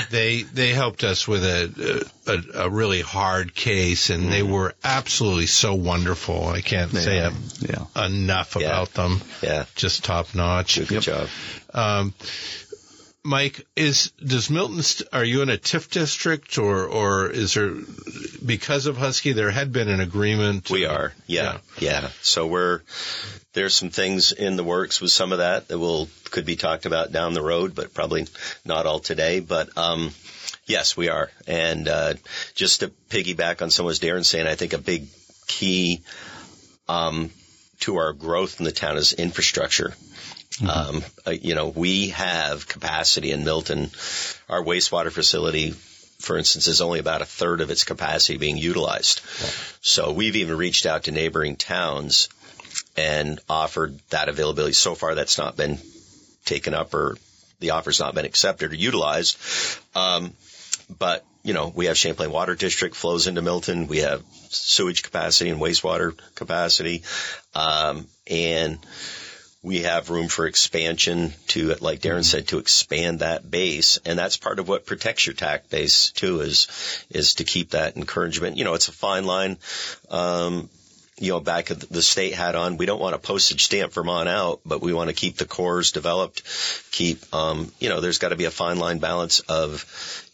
[0.09, 4.31] they they helped us with a a, a really hard case, and mm-hmm.
[4.31, 6.47] they were absolutely so wonderful.
[6.47, 6.99] I can't yeah.
[6.99, 7.31] say
[7.61, 8.05] yeah.
[8.05, 9.21] enough about them.
[9.41, 10.79] Yeah, just top notch.
[10.79, 11.17] Good, good yep.
[11.17, 11.29] job.
[11.73, 12.13] Um,
[13.25, 14.81] Mike, is does Milton?
[14.83, 17.73] St- are you in a TIF district, or or is there
[18.45, 19.31] because of Husky?
[19.31, 20.69] There had been an agreement.
[20.69, 22.01] We are, yeah, yeah.
[22.01, 22.09] yeah.
[22.21, 22.81] So we're
[23.53, 26.85] there's some things in the works with some of that that will could be talked
[26.85, 28.27] about down the road, but probably
[28.65, 29.39] not all today.
[29.39, 30.11] But um,
[30.65, 31.31] yes, we are.
[31.47, 32.15] And uh,
[32.55, 35.07] just to piggyback on someone Darren saying, I think a big
[35.47, 36.01] key
[36.89, 37.29] um,
[37.81, 39.93] to our growth in the town is infrastructure.
[40.57, 40.69] Mm-hmm.
[40.69, 43.89] Um, uh, you know, we have capacity in Milton.
[44.49, 45.71] Our wastewater facility,
[46.19, 49.21] for instance, is only about a third of its capacity being utilized.
[49.81, 52.29] So we've even reached out to neighboring towns
[52.95, 54.73] and offered that availability.
[54.73, 55.79] So far, that's not been
[56.45, 57.17] taken up or
[57.59, 59.37] the offer's not been accepted or utilized.
[59.95, 60.33] Um,
[60.99, 63.87] but you know, we have Champlain Water District flows into Milton.
[63.87, 67.03] We have sewage capacity and wastewater capacity,
[67.53, 68.79] um, and
[69.63, 73.97] we have room for expansion to, like Darren said, to expand that base.
[74.05, 76.67] And that's part of what protects your tax base too is,
[77.09, 78.57] is to keep that encouragement.
[78.57, 79.57] You know, it's a fine line.
[80.09, 80.69] Um,
[81.23, 84.27] you know, back at the state hat on, we don't want a postage stamp Vermont
[84.27, 86.43] out, but we want to keep the cores developed,
[86.91, 89.85] keep, um, you know, there's got to be a fine line balance of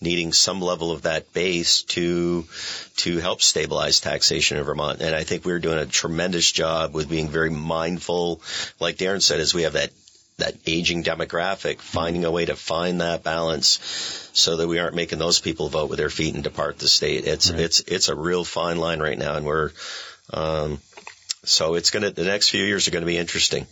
[0.02, 2.44] needing some level of that base to,
[2.96, 5.00] to help stabilize taxation in Vermont.
[5.00, 8.42] And I think we're doing a tremendous job with being very mindful.
[8.80, 9.92] Like Darren said, as we have that
[10.38, 15.20] that aging demographic, finding a way to find that balance so that we aren't making
[15.20, 17.26] those people vote with their feet and depart the state.
[17.28, 17.60] It's right.
[17.60, 19.72] it's it's a real fine line right now, and we're
[20.32, 20.80] um,
[21.44, 23.66] so it's going to, the next few years are going to be interesting.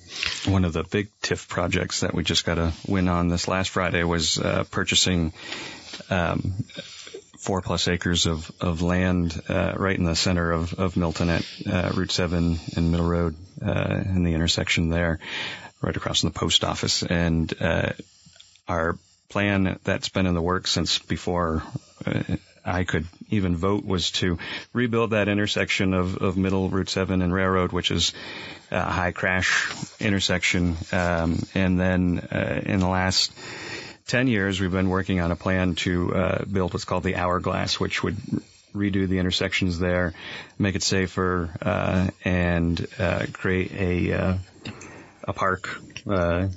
[0.46, 3.70] One of the big TIF projects that we just got a win on this last
[3.70, 5.34] Friday was uh, purchasing
[6.10, 6.54] um,
[7.38, 11.46] four plus acres of, of land uh, right in the center of, of Milton at
[11.70, 13.36] uh, Route 7 and Middle Road
[13.66, 15.20] uh, in the intersection there,
[15.82, 17.04] right across from the post office.
[17.04, 17.92] And uh,
[18.68, 18.98] our
[19.30, 21.64] plan that's been in the works since before
[22.06, 22.24] uh,
[22.68, 24.38] I could even vote was to
[24.74, 28.14] rebuild that intersection of, of Middle Route 7 and Railroad, which is
[28.72, 30.76] a high crash intersection.
[30.92, 33.32] Um, and then uh, in the last
[34.08, 37.80] 10 years, we've been working on a plan to uh, build what's called the Hourglass,
[37.80, 38.18] which would
[38.76, 40.14] redo the intersections there,
[40.60, 44.38] make it safer, uh, and uh, create a uh,
[45.24, 45.70] a park
[46.08, 46.48] uh,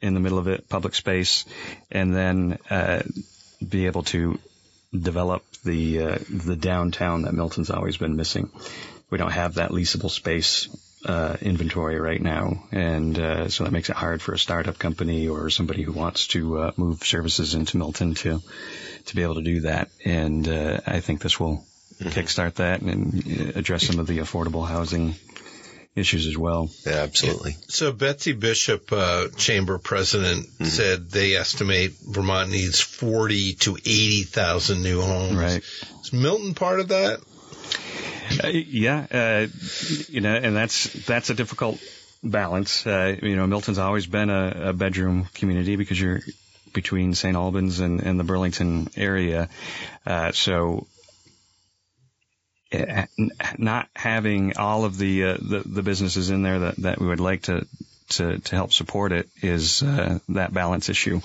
[0.00, 1.44] in the middle of it, public space,
[1.90, 2.58] and then
[3.68, 4.38] be able to
[4.92, 8.50] develop the uh, the downtown that Milton's always been missing.
[9.10, 10.68] We don't have that leasable space
[11.04, 15.28] uh, inventory right now, and uh, so that makes it hard for a startup company
[15.28, 18.40] or somebody who wants to uh, move services into Milton to
[19.06, 19.90] to be able to do that.
[20.04, 21.64] And uh, I think this will
[21.98, 22.08] mm-hmm.
[22.08, 25.14] kickstart that and address some of the affordable housing
[25.96, 26.70] issues as well.
[26.86, 27.56] Yeah, absolutely.
[27.68, 30.64] So Betsy Bishop, uh, chamber president, mm-hmm.
[30.64, 35.36] said they estimate Vermont needs forty to eighty thousand new homes.
[35.36, 35.62] Right.
[36.02, 37.20] Is Milton part of that?
[38.42, 39.46] Uh, yeah, uh,
[40.08, 41.82] you know, and that's that's a difficult
[42.22, 42.86] balance.
[42.86, 46.20] Uh, you know, Milton's always been a, a bedroom community because you're
[46.72, 47.36] between St.
[47.36, 49.48] Albans and, and the Burlington area.
[50.06, 50.86] Uh, so
[53.58, 57.20] not having all of the, uh, the, the businesses in there that that we would
[57.20, 57.66] like to
[58.10, 61.20] to to help support it is uh, that balance issue.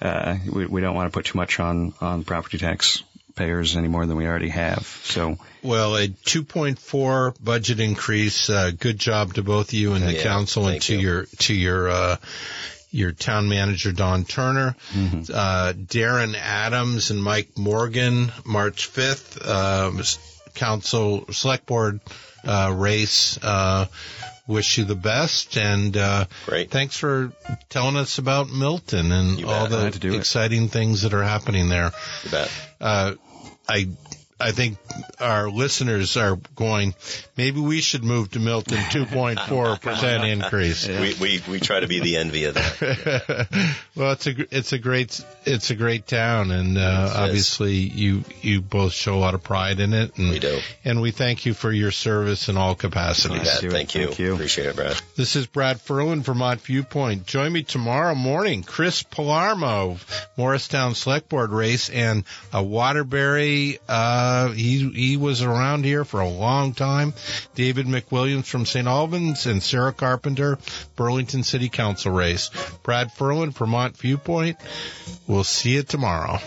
[0.00, 3.02] Uh, we we don't want to put too much on on property tax
[3.34, 4.86] payers any more than we already have.
[5.04, 8.50] So well, a 2.4 budget increase.
[8.50, 11.00] Uh, good job to both you and the yeah, council, and to you.
[11.00, 12.16] your to your uh,
[12.90, 15.32] your town manager Don Turner, mm-hmm.
[15.32, 18.32] uh, Darren Adams, and Mike Morgan.
[18.44, 19.48] March 5th.
[19.48, 20.02] Um,
[20.54, 22.00] council select board
[22.44, 23.38] uh, race.
[23.42, 23.86] Uh,
[24.46, 26.70] wish you the best and uh, Great.
[26.70, 27.32] thanks for
[27.68, 29.86] telling us about Milton and all the
[30.16, 30.70] exciting it.
[30.70, 31.92] things that are happening there.
[32.24, 32.50] You bet.
[32.80, 33.14] Uh,
[33.68, 33.88] I
[34.42, 34.78] I think
[35.20, 36.94] our listeners are going,
[37.36, 40.88] maybe we should move to Milton 2.4% increase.
[40.88, 43.48] We, we, we try to be the envy of that.
[43.96, 46.50] well, it's a, it's a great, it's a great town.
[46.50, 50.18] And, uh, obviously you, you both show a lot of pride in it.
[50.18, 50.58] And, we do.
[50.84, 53.48] And we thank you for your service in all capacities.
[53.48, 53.70] Thank you.
[53.70, 54.06] Thank you.
[54.06, 54.34] Thank you.
[54.34, 55.00] Appreciate it, Brad.
[55.16, 57.26] This is Brad Ferland, Vermont Viewpoint.
[57.26, 58.64] Join me tomorrow morning.
[58.64, 59.98] Chris Palarmo,
[60.36, 66.20] Morristown Select Board race and a Waterbury, uh, uh, he he was around here for
[66.20, 67.12] a long time.
[67.54, 68.86] David McWilliams from St.
[68.86, 70.58] Albans and Sarah Carpenter,
[70.96, 72.50] Burlington City Council race.
[72.82, 74.56] Brad Ferland, Vermont Viewpoint.
[75.26, 76.38] We'll see you tomorrow.